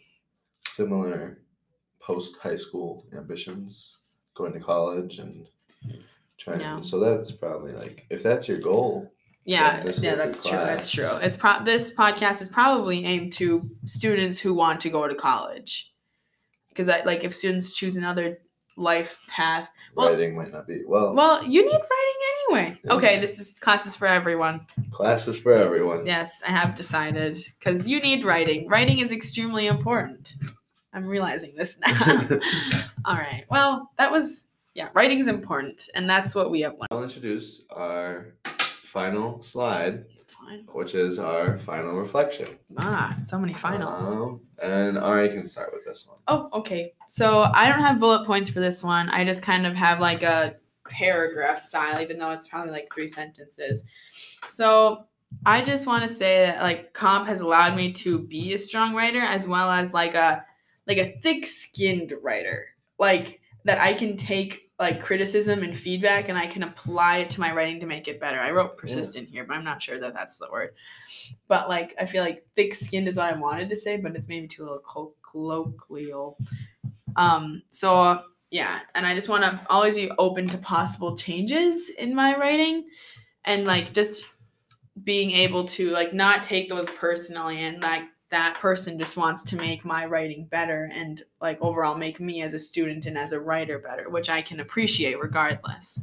similar 0.67 1.39
post 1.99 2.37
high 2.37 2.57
school 2.57 3.05
ambitions, 3.15 3.97
going 4.33 4.53
to 4.53 4.59
college 4.59 5.19
and 5.19 5.47
trying. 6.37 6.59
Yeah. 6.59 6.81
So 6.81 6.99
that's 6.99 7.31
probably 7.31 7.71
like, 7.73 8.05
if 8.09 8.21
that's 8.23 8.47
your 8.47 8.59
goal, 8.59 9.11
Yeah, 9.45 9.77
Yeah, 9.77 9.83
this 9.83 9.97
is 9.97 10.03
yeah, 10.03 10.13
a 10.13 10.15
good 10.15 10.25
that's 10.27 10.43
true. 10.43 10.57
That's 10.57 10.91
true. 10.91 11.15
It's 11.21 11.35
pro- 11.37 11.63
this 11.63 11.93
podcast 11.93 12.41
is 12.41 12.49
probably 12.49 13.05
aimed 13.05 13.33
to 13.33 13.69
students 13.85 14.39
who 14.39 14.53
want 14.53 14.81
to 14.81 14.89
go 14.89 15.07
to 15.07 15.15
college, 15.15 15.91
because 16.69 16.89
I 16.89 17.03
like 17.03 17.23
if 17.23 17.35
students 17.35 17.73
choose 17.73 17.95
another 17.95 18.39
life 18.77 19.17
path. 19.27 19.69
Well- 19.95 20.09
writing 20.09 20.35
might 20.35 20.51
not 20.51 20.67
be. 20.67 20.83
Well, 20.85 21.13
Well, 21.13 21.43
you 21.45 21.63
need 21.63 21.71
writing 21.71 22.19
anyway. 22.49 22.79
Yeah. 22.83 22.93
Okay, 22.95 23.19
this 23.21 23.39
is 23.39 23.53
classes 23.59 23.95
for 23.95 24.07
everyone. 24.07 24.65
classes 24.91 25.39
for 25.39 25.53
everyone. 25.53 26.05
Yes, 26.05 26.41
I 26.45 26.51
have 26.51 26.75
decided 26.75 27.37
because 27.59 27.87
you 27.87 28.01
need 28.01 28.25
writing. 28.25 28.67
Writing 28.67 28.99
is 28.99 29.11
extremely 29.13 29.67
important. 29.67 30.33
I'm 30.91 31.05
realizing 31.05 31.53
this 31.55 31.79
now. 31.79 32.27
All 33.05 33.15
right. 33.15 33.45
Well, 33.49 33.91
that 33.97 34.11
was 34.11 34.47
yeah. 34.75 34.89
Writing 34.93 35.19
is 35.19 35.27
important, 35.27 35.89
and 35.95 36.07
that's 36.07 36.35
what 36.35 36.51
we 36.51 36.61
have 36.61 36.73
learned. 36.73 36.88
I'll 36.91 37.03
introduce 37.03 37.63
our 37.71 38.35
final 38.43 39.41
slide, 39.41 40.05
Fine. 40.27 40.65
which 40.73 40.93
is 40.95 41.17
our 41.17 41.57
final 41.59 41.93
reflection. 41.95 42.49
Ah, 42.77 43.17
so 43.23 43.39
many 43.39 43.53
finals. 43.53 44.15
Um, 44.15 44.41
and 44.61 44.97
Ari 44.97 45.29
can 45.29 45.47
start 45.47 45.71
with 45.73 45.85
this 45.85 46.07
one. 46.07 46.17
Oh, 46.27 46.49
okay. 46.53 46.93
So 47.07 47.45
I 47.53 47.69
don't 47.69 47.81
have 47.81 47.99
bullet 47.99 48.27
points 48.27 48.49
for 48.49 48.59
this 48.59 48.83
one. 48.83 49.09
I 49.09 49.23
just 49.23 49.41
kind 49.41 49.65
of 49.65 49.73
have 49.75 49.99
like 49.99 50.23
a 50.23 50.55
paragraph 50.89 51.57
style, 51.57 52.01
even 52.01 52.17
though 52.17 52.31
it's 52.31 52.47
probably 52.47 52.71
like 52.71 52.89
three 52.93 53.07
sentences. 53.07 53.85
So 54.47 55.05
I 55.45 55.63
just 55.63 55.88
want 55.88 56.03
to 56.03 56.07
say 56.07 56.45
that 56.45 56.61
like 56.61 56.93
comp 56.93 57.27
has 57.27 57.41
allowed 57.41 57.75
me 57.75 57.91
to 57.93 58.19
be 58.19 58.53
a 58.53 58.57
strong 58.57 58.93
writer 58.93 59.21
as 59.21 59.47
well 59.47 59.69
as 59.71 59.93
like 59.93 60.15
a 60.15 60.45
like 60.85 60.97
a 60.97 61.19
thick-skinned 61.21 62.13
writer. 62.21 62.67
Like 62.99 63.41
that 63.63 63.79
I 63.79 63.93
can 63.93 64.15
take 64.15 64.64
like 64.77 65.01
criticism 65.01 65.63
and 65.63 65.75
feedback 65.75 66.27
and 66.27 66.38
I 66.38 66.47
can 66.47 66.63
apply 66.63 67.17
it 67.19 67.29
to 67.31 67.39
my 67.39 67.53
writing 67.53 67.79
to 67.79 67.85
make 67.85 68.07
it 68.07 68.19
better. 68.19 68.39
I 68.39 68.51
wrote 68.51 68.77
persistent 68.77 69.29
here, 69.29 69.45
but 69.45 69.55
I'm 69.55 69.63
not 69.63 69.81
sure 69.81 69.99
that 69.99 70.13
that's 70.13 70.38
the 70.38 70.49
word. 70.51 70.73
But 71.47 71.69
like 71.69 71.95
I 71.99 72.05
feel 72.05 72.23
like 72.23 72.45
thick-skinned 72.55 73.07
is 73.07 73.17
what 73.17 73.33
I 73.33 73.38
wanted 73.38 73.69
to 73.69 73.75
say, 73.75 73.97
but 73.97 74.15
it's 74.15 74.27
maybe 74.27 74.47
too 74.47 74.63
little 74.63 74.79
col- 74.79 75.15
colloquial. 75.21 76.38
Um, 77.15 77.63
so 77.69 78.23
yeah, 78.51 78.79
and 78.95 79.05
I 79.05 79.13
just 79.13 79.29
want 79.29 79.43
to 79.43 79.59
always 79.69 79.95
be 79.95 80.11
open 80.17 80.47
to 80.49 80.57
possible 80.57 81.17
changes 81.17 81.89
in 81.89 82.13
my 82.13 82.38
writing, 82.38 82.85
and 83.45 83.65
like 83.65 83.93
just 83.93 84.25
being 85.03 85.31
able 85.31 85.65
to 85.67 85.89
like 85.91 86.13
not 86.13 86.43
take 86.43 86.69
those 86.69 86.89
personally 86.89 87.63
and 87.63 87.81
like 87.81 88.03
that 88.35 88.59
person 88.59 88.99
just 88.99 89.15
wants 89.15 89.43
to 89.45 89.55
make 89.55 89.85
my 89.85 90.05
writing 90.05 90.45
better 90.47 90.89
and 90.91 91.23
like 91.39 91.57
overall 91.61 91.95
make 91.95 92.19
me 92.19 92.41
as 92.41 92.53
a 92.53 92.59
student 92.59 93.05
and 93.05 93.17
as 93.17 93.31
a 93.31 93.39
writer 93.39 93.79
better, 93.79 94.09
which 94.09 94.29
I 94.29 94.41
can 94.41 94.59
appreciate 94.59 95.17
regardless. 95.21 96.01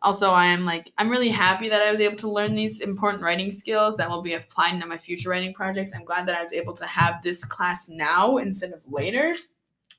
Also, 0.00 0.30
I 0.30 0.46
am 0.46 0.64
like 0.64 0.90
I'm 0.96 1.10
really 1.10 1.28
happy 1.28 1.68
that 1.68 1.82
I 1.82 1.90
was 1.90 2.00
able 2.00 2.16
to 2.16 2.30
learn 2.30 2.54
these 2.54 2.80
important 2.80 3.22
writing 3.22 3.50
skills 3.50 3.98
that 3.98 4.08
will 4.08 4.22
be 4.22 4.32
applied 4.32 4.72
into 4.72 4.86
my 4.86 4.96
future 4.96 5.28
writing 5.28 5.52
projects. 5.52 5.92
I'm 5.94 6.06
glad 6.06 6.26
that 6.26 6.38
I 6.38 6.40
was 6.40 6.54
able 6.54 6.72
to 6.72 6.86
have 6.86 7.22
this 7.22 7.44
class 7.44 7.86
now 7.86 8.38
instead 8.38 8.72
of 8.72 8.80
later 8.88 9.34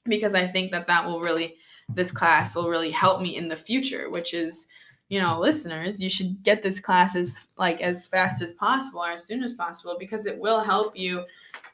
because 0.05 0.33
I 0.33 0.47
think 0.47 0.71
that 0.71 0.87
that 0.87 1.05
will 1.05 1.21
really 1.21 1.57
this 1.87 2.11
class 2.11 2.55
will 2.55 2.71
really 2.71 2.89
help 2.89 3.21
me 3.21 3.35
in 3.35 3.47
the 3.47 3.55
future, 3.55 4.09
which 4.09 4.33
is 4.33 4.65
you 5.09 5.19
know 5.19 5.39
listeners 5.39 6.01
you 6.01 6.09
should 6.09 6.41
get 6.43 6.63
this 6.63 6.79
class 6.79 7.15
as 7.15 7.35
like 7.57 7.81
as 7.81 8.07
fast 8.07 8.41
as 8.41 8.53
possible 8.53 9.01
or 9.03 9.11
as 9.11 9.23
soon 9.25 9.43
as 9.43 9.53
possible 9.53 9.95
because 9.99 10.25
it 10.25 10.37
will 10.37 10.61
help 10.61 10.97
you 10.97 11.25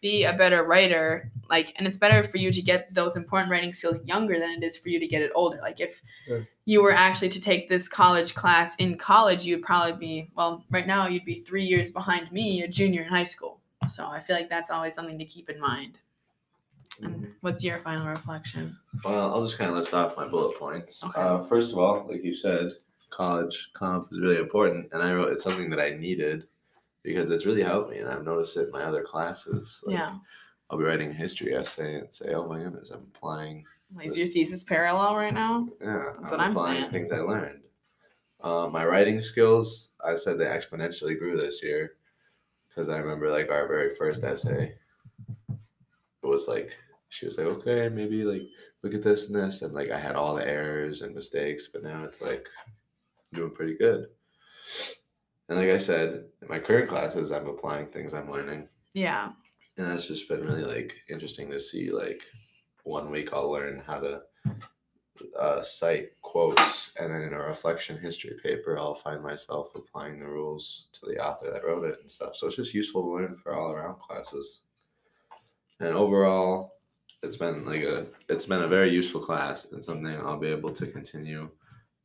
be 0.02 0.24
a 0.24 0.34
better 0.34 0.64
writer 0.64 1.32
like 1.50 1.74
and 1.78 1.88
it's 1.88 1.98
better 1.98 2.24
for 2.24 2.38
you 2.38 2.52
to 2.52 2.62
get 2.62 2.92
those 2.94 3.16
important 3.16 3.52
writing 3.52 3.72
skills 3.74 4.02
younger 4.06 4.40
than 4.40 4.50
it 4.50 4.64
is 4.64 4.78
for 4.78 4.90
you 4.90 5.00
to 5.00 5.08
get 5.08 5.22
it 5.22 5.32
older 5.36 5.60
like 5.62 5.80
if 5.80 6.02
Yeah. 6.28 6.40
you 6.66 6.82
were 6.82 6.92
actually 6.94 7.30
to 7.30 7.40
take 7.42 7.70
this 7.70 7.88
college 7.88 8.34
class 8.34 8.76
in 8.78 8.98
college 8.98 9.46
you'd 9.46 9.62
probably 9.62 9.94
be 10.00 10.32
well 10.36 10.64
right 10.72 10.88
now 10.88 11.08
you'd 11.08 11.26
be 11.26 11.42
three 11.42 11.64
years 11.64 11.92
behind 11.92 12.32
me 12.32 12.64
a 12.64 12.68
junior 12.68 13.04
in 13.04 13.08
high 13.10 13.24
school 13.26 13.60
so 13.90 14.06
i 14.08 14.20
feel 14.20 14.36
like 14.36 14.50
that's 14.50 14.72
always 14.72 14.94
something 14.96 15.20
to 15.20 15.26
keep 15.26 15.50
in 15.50 15.60
mind 15.60 15.98
and 17.04 17.34
what's 17.42 17.64
your 17.64 17.78
final 17.80 18.08
reflection 18.08 18.76
Well, 19.06 19.34
I'll 19.34 19.44
just 19.46 19.58
kind 19.58 19.70
of 19.72 19.78
list 19.78 19.94
off 19.94 20.18
my 20.18 20.28
bullet 20.28 20.58
points. 20.60 21.02
Okay. 21.04 21.22
Uh, 21.22 21.44
first 21.44 21.72
of 21.72 21.78
all, 21.78 22.06
like 22.10 22.24
you 22.26 22.34
said, 22.34 22.72
college 23.10 23.72
comp 23.74 24.10
is 24.12 24.20
really 24.20 24.38
important, 24.38 24.90
and 24.92 25.02
I 25.02 25.14
wrote 25.14 25.32
it's 25.32 25.44
something 25.44 25.70
that 25.72 25.80
I 25.80 25.92
needed 25.92 26.46
because 27.04 27.30
it's 27.32 27.46
really 27.46 27.64
helped 27.64 27.92
me, 27.92 28.00
and 28.00 28.10
I've 28.10 28.24
noticed 28.24 28.58
it 28.58 28.68
in 28.68 28.72
my 28.72 28.84
other 28.84 29.04
classes. 29.04 29.82
Like, 29.86 29.96
yeah 29.96 30.16
I'll 30.70 30.78
be 30.78 30.84
writing 30.84 31.10
a 31.10 31.14
history 31.14 31.56
essay 31.56 31.96
and 31.96 32.14
say, 32.14 32.34
"Oh 32.34 32.48
my 32.48 32.60
goodness, 32.60 32.92
I'm 32.92 33.08
applying." 33.16 33.66
is 34.04 34.16
your 34.16 34.28
thesis 34.28 34.64
parallel 34.64 35.16
right 35.16 35.34
now 35.34 35.68
Yeah, 35.82 36.12
That's 36.14 36.30
what 36.30 36.40
I'm 36.40 36.56
saying. 36.56 36.92
Things 36.92 37.12
I 37.12 37.22
learned. 37.22 37.62
Uh, 38.40 38.70
my 38.72 38.86
writing 38.86 39.20
skills, 39.20 39.94
I 40.06 40.16
said 40.16 40.38
they 40.38 40.46
exponentially 40.46 41.18
grew 41.18 41.36
this 41.36 41.64
year 41.64 41.96
because 42.68 42.88
I 42.88 42.98
remember 42.98 43.32
like 43.32 43.50
our 43.50 43.68
very 43.68 43.90
first 43.90 44.24
essay. 44.24 44.76
It 45.50 46.28
was 46.28 46.48
like 46.48 46.78
she 47.10 47.26
was 47.26 47.40
like, 47.40 47.48
okay, 47.48 47.90
maybe 47.90 48.24
like 48.24 48.44
look 48.84 48.94
at 48.94 49.02
this 49.02 49.26
and 49.26 49.36
this, 49.36 49.64
and 49.64 49.74
like 49.74 49.90
I 49.90 50.00
had 50.00 50.16
all 50.16 50.36
the 50.36 50.48
errors 50.48 51.02
and 51.02 51.16
mistakes, 51.16 51.68
but 51.74 51.84
now 51.84 52.04
it's 52.04 52.22
like 52.22 52.48
I'm 53.32 53.40
doing 53.40 53.52
pretty 53.52 53.78
good. 53.78 54.08
And 55.48 55.58
like 55.58 55.70
I 55.70 55.78
said, 55.78 56.26
in 56.42 56.48
my 56.48 56.60
current 56.60 56.90
classes, 56.90 57.32
I'm 57.32 57.48
applying 57.48 57.88
things 57.88 58.14
I'm 58.14 58.32
learning, 58.32 58.68
yeah 58.94 59.32
and 59.80 59.88
that's 59.88 60.08
just 60.08 60.28
been 60.28 60.46
really 60.46 60.66
like 60.66 60.96
interesting 61.10 61.50
to 61.50 61.60
see. 61.60 61.92
Like 61.92 62.22
one 62.84 63.10
week 63.10 63.30
I'll 63.34 63.50
learn 63.50 63.82
how 63.86 64.00
to 64.00 64.22
uh, 65.40 65.62
cite 65.62 66.10
quotes, 66.22 66.92
and 67.00 67.14
then 67.14 67.22
in 67.22 67.34
a 67.34 67.40
reflection 67.40 67.98
history 67.98 68.38
paper, 68.44 68.78
I'll 68.78 68.96
find 68.96 69.24
myself 69.24 69.72
applying 69.76 70.20
the 70.20 70.28
rules 70.28 70.88
to 70.94 71.06
the 71.08 71.24
author 71.24 71.50
that 71.52 71.66
wrote 71.66 71.86
it 71.86 71.98
and 72.02 72.12
stuff. 72.12 72.36
So 72.36 72.48
it's 72.48 72.58
just 72.58 72.74
useful 72.74 73.04
to 73.04 73.10
learn 73.10 73.36
for 73.36 73.56
all 73.56 73.72
around 73.72 74.00
classes. 74.00 74.62
And 75.80 75.96
overall, 75.96 76.74
it's 77.24 77.38
been 77.38 77.66
like 77.66 77.84
a 77.84 78.08
it's 78.28 78.46
been 78.46 78.64
a 78.64 78.68
very 78.68 78.92
useful 78.92 79.22
class 79.22 79.72
and 79.72 79.84
something 79.84 80.08
I'll 80.08 80.40
be 80.40 80.48
able 80.48 80.74
to 80.74 80.88
continue 80.88 81.50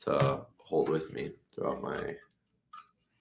to 0.00 0.42
hold 0.64 0.88
with 0.88 1.12
me 1.12 1.31
throughout 1.55 1.83
my 1.83 2.16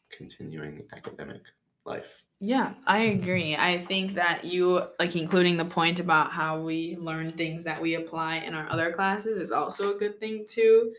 continuing 0.10 0.84
academic 0.94 1.42
life. 1.86 2.24
Yeah, 2.40 2.74
I 2.86 3.00
agree. 3.00 3.56
I 3.56 3.78
think 3.78 4.16
that 4.16 4.44
you 4.44 4.82
like 5.00 5.16
including 5.16 5.56
the 5.56 5.66
point 5.66 6.00
about 6.00 6.32
how 6.32 6.60
we 6.60 6.98
learn 7.00 7.32
things 7.32 7.64
that 7.64 7.82
we 7.82 7.96
apply 7.96 8.38
in 8.38 8.54
our 8.54 8.70
other 8.70 8.92
classes 8.92 9.38
is 9.38 9.52
also 9.52 9.96
a 9.96 9.98
good 9.98 10.20
thing 10.20 10.46
to 10.50 10.94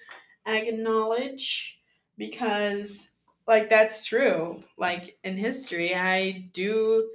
acknowledge 0.46 1.78
because 2.16 3.12
like 3.46 3.68
that's 3.68 4.06
true. 4.06 4.60
Like 4.78 5.18
in 5.24 5.36
history, 5.36 5.94
I 5.94 6.48
do 6.52 7.10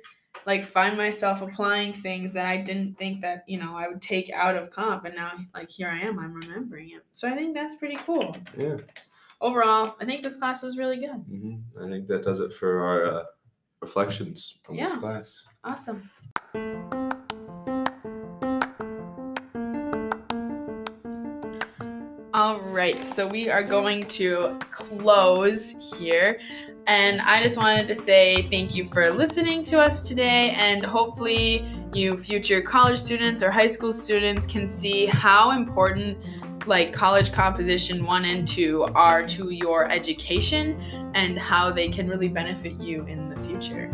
like 0.45 0.63
find 0.63 0.95
myself 0.95 1.41
applying 1.41 1.93
things 1.93 2.33
that 2.33 2.45
I 2.45 2.61
didn't 2.61 2.97
think 2.97 3.21
that, 3.21 3.43
you 3.47 3.59
know, 3.59 3.75
I 3.75 3.87
would 3.87 4.01
take 4.01 4.31
out 4.31 4.55
of 4.55 4.69
comp 4.69 5.05
and 5.05 5.15
now 5.15 5.31
like 5.55 5.71
here 5.71 5.89
I 5.89 5.99
am, 6.01 6.19
I'm 6.19 6.33
remembering 6.33 6.91
it. 6.91 7.03
So 7.13 7.27
I 7.27 7.35
think 7.35 7.55
that's 7.55 7.75
pretty 7.77 7.97
cool. 7.97 8.35
Yeah. 8.57 8.77
Overall, 9.41 9.95
I 10.01 10.05
think 10.05 10.21
this 10.21 10.37
class 10.37 10.61
was 10.61 10.77
really 10.77 10.97
good. 10.97 11.09
hmm 11.09 11.55
I 11.81 11.89
think 11.89 12.07
that 12.07 12.23
does 12.23 12.41
it 12.41 12.53
for 12.53 12.83
our 12.83 13.05
uh, 13.05 13.23
reflections 13.81 14.57
on 14.67 14.75
this 14.75 14.93
class. 14.93 15.45
Awesome. 15.63 16.09
All 22.33 22.59
right, 22.59 23.03
so 23.03 23.27
we 23.27 23.49
are 23.49 23.63
going 23.63 24.05
to 24.07 24.59
close 24.71 25.97
here. 25.97 26.39
And 26.87 27.21
I 27.21 27.41
just 27.41 27.57
wanted 27.57 27.87
to 27.87 27.95
say 27.95 28.47
thank 28.49 28.75
you 28.75 28.85
for 28.85 29.09
listening 29.09 29.63
to 29.65 29.79
us 29.79 30.07
today. 30.07 30.51
And 30.51 30.85
hopefully, 30.85 31.65
you 31.93 32.17
future 32.17 32.61
college 32.61 32.99
students 32.99 33.41
or 33.41 33.51
high 33.51 33.67
school 33.67 33.93
students 33.93 34.45
can 34.45 34.67
see 34.67 35.05
how 35.05 35.51
important 35.51 36.17
like 36.69 36.93
college 36.93 37.31
composition 37.31 38.05
one 38.05 38.23
and 38.25 38.47
two 38.47 38.83
are 38.95 39.25
to 39.25 39.49
your 39.49 39.89
education 39.91 40.79
and 41.15 41.37
how 41.37 41.71
they 41.71 41.89
can 41.89 42.07
really 42.07 42.29
benefit 42.29 42.73
you 42.73 43.03
in 43.07 43.27
the 43.27 43.37
future. 43.39 43.89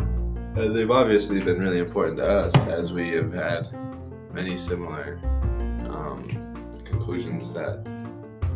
Uh, 0.58 0.68
they've 0.68 0.92
obviously 0.92 1.40
been 1.40 1.58
really 1.60 1.80
important 1.80 2.18
to 2.18 2.30
us 2.30 2.56
as 2.68 2.94
we 2.94 3.10
have 3.10 3.34
had 3.34 3.70
many 4.34 4.58
similar 4.58 5.20
um, 5.90 6.28
conclusions 6.84 7.54
that 7.54 7.86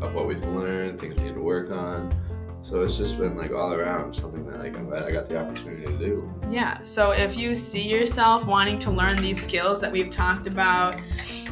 of 0.01 0.15
what 0.15 0.27
we've 0.27 0.43
learned, 0.47 0.99
things 0.99 1.19
we 1.19 1.27
need 1.27 1.35
to 1.35 1.41
work 1.41 1.71
on. 1.71 2.13
So 2.61 2.81
it's 2.81 2.97
just 2.97 3.17
been 3.17 3.37
like 3.37 3.51
all 3.51 3.73
around 3.73 4.13
something 4.13 4.45
that 4.47 4.59
like 4.59 4.75
I'm 4.75 4.87
glad 4.87 5.03
I 5.03 5.11
got 5.11 5.29
the 5.29 5.39
opportunity 5.39 5.85
to 5.85 5.97
do. 5.97 6.33
Yeah, 6.49 6.81
so 6.81 7.11
if 7.11 7.37
you 7.37 7.55
see 7.55 7.87
yourself 7.87 8.45
wanting 8.45 8.79
to 8.79 8.91
learn 8.91 9.21
these 9.21 9.41
skills 9.41 9.79
that 9.79 9.91
we've 9.91 10.09
talked 10.09 10.45
about, 10.45 10.97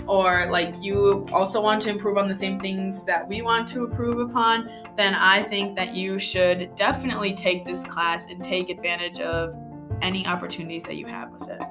or 0.07 0.45
like 0.49 0.73
you 0.81 1.25
also 1.31 1.61
want 1.61 1.81
to 1.83 1.89
improve 1.89 2.17
on 2.17 2.27
the 2.27 2.35
same 2.35 2.59
things 2.59 3.03
that 3.05 3.27
we 3.27 3.41
want 3.41 3.67
to 3.69 3.85
improve 3.85 4.19
upon, 4.19 4.69
then 4.95 5.13
I 5.13 5.43
think 5.43 5.75
that 5.75 5.95
you 5.95 6.19
should 6.19 6.73
definitely 6.75 7.33
take 7.33 7.65
this 7.65 7.83
class 7.83 8.31
and 8.31 8.43
take 8.43 8.69
advantage 8.69 9.19
of 9.19 9.55
any 10.01 10.25
opportunities 10.25 10.83
that 10.83 10.95
you 10.95 11.05
have 11.05 11.31
with 11.31 11.49
it. 11.49 11.61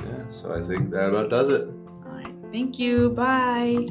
Yeah, 0.00 0.28
so 0.28 0.54
I 0.54 0.66
think 0.66 0.90
that 0.90 1.08
about 1.08 1.30
does 1.30 1.48
it. 1.48 1.62
All 2.06 2.12
right, 2.12 2.34
thank 2.52 2.78
you. 2.78 3.10
Bye. 3.10 3.88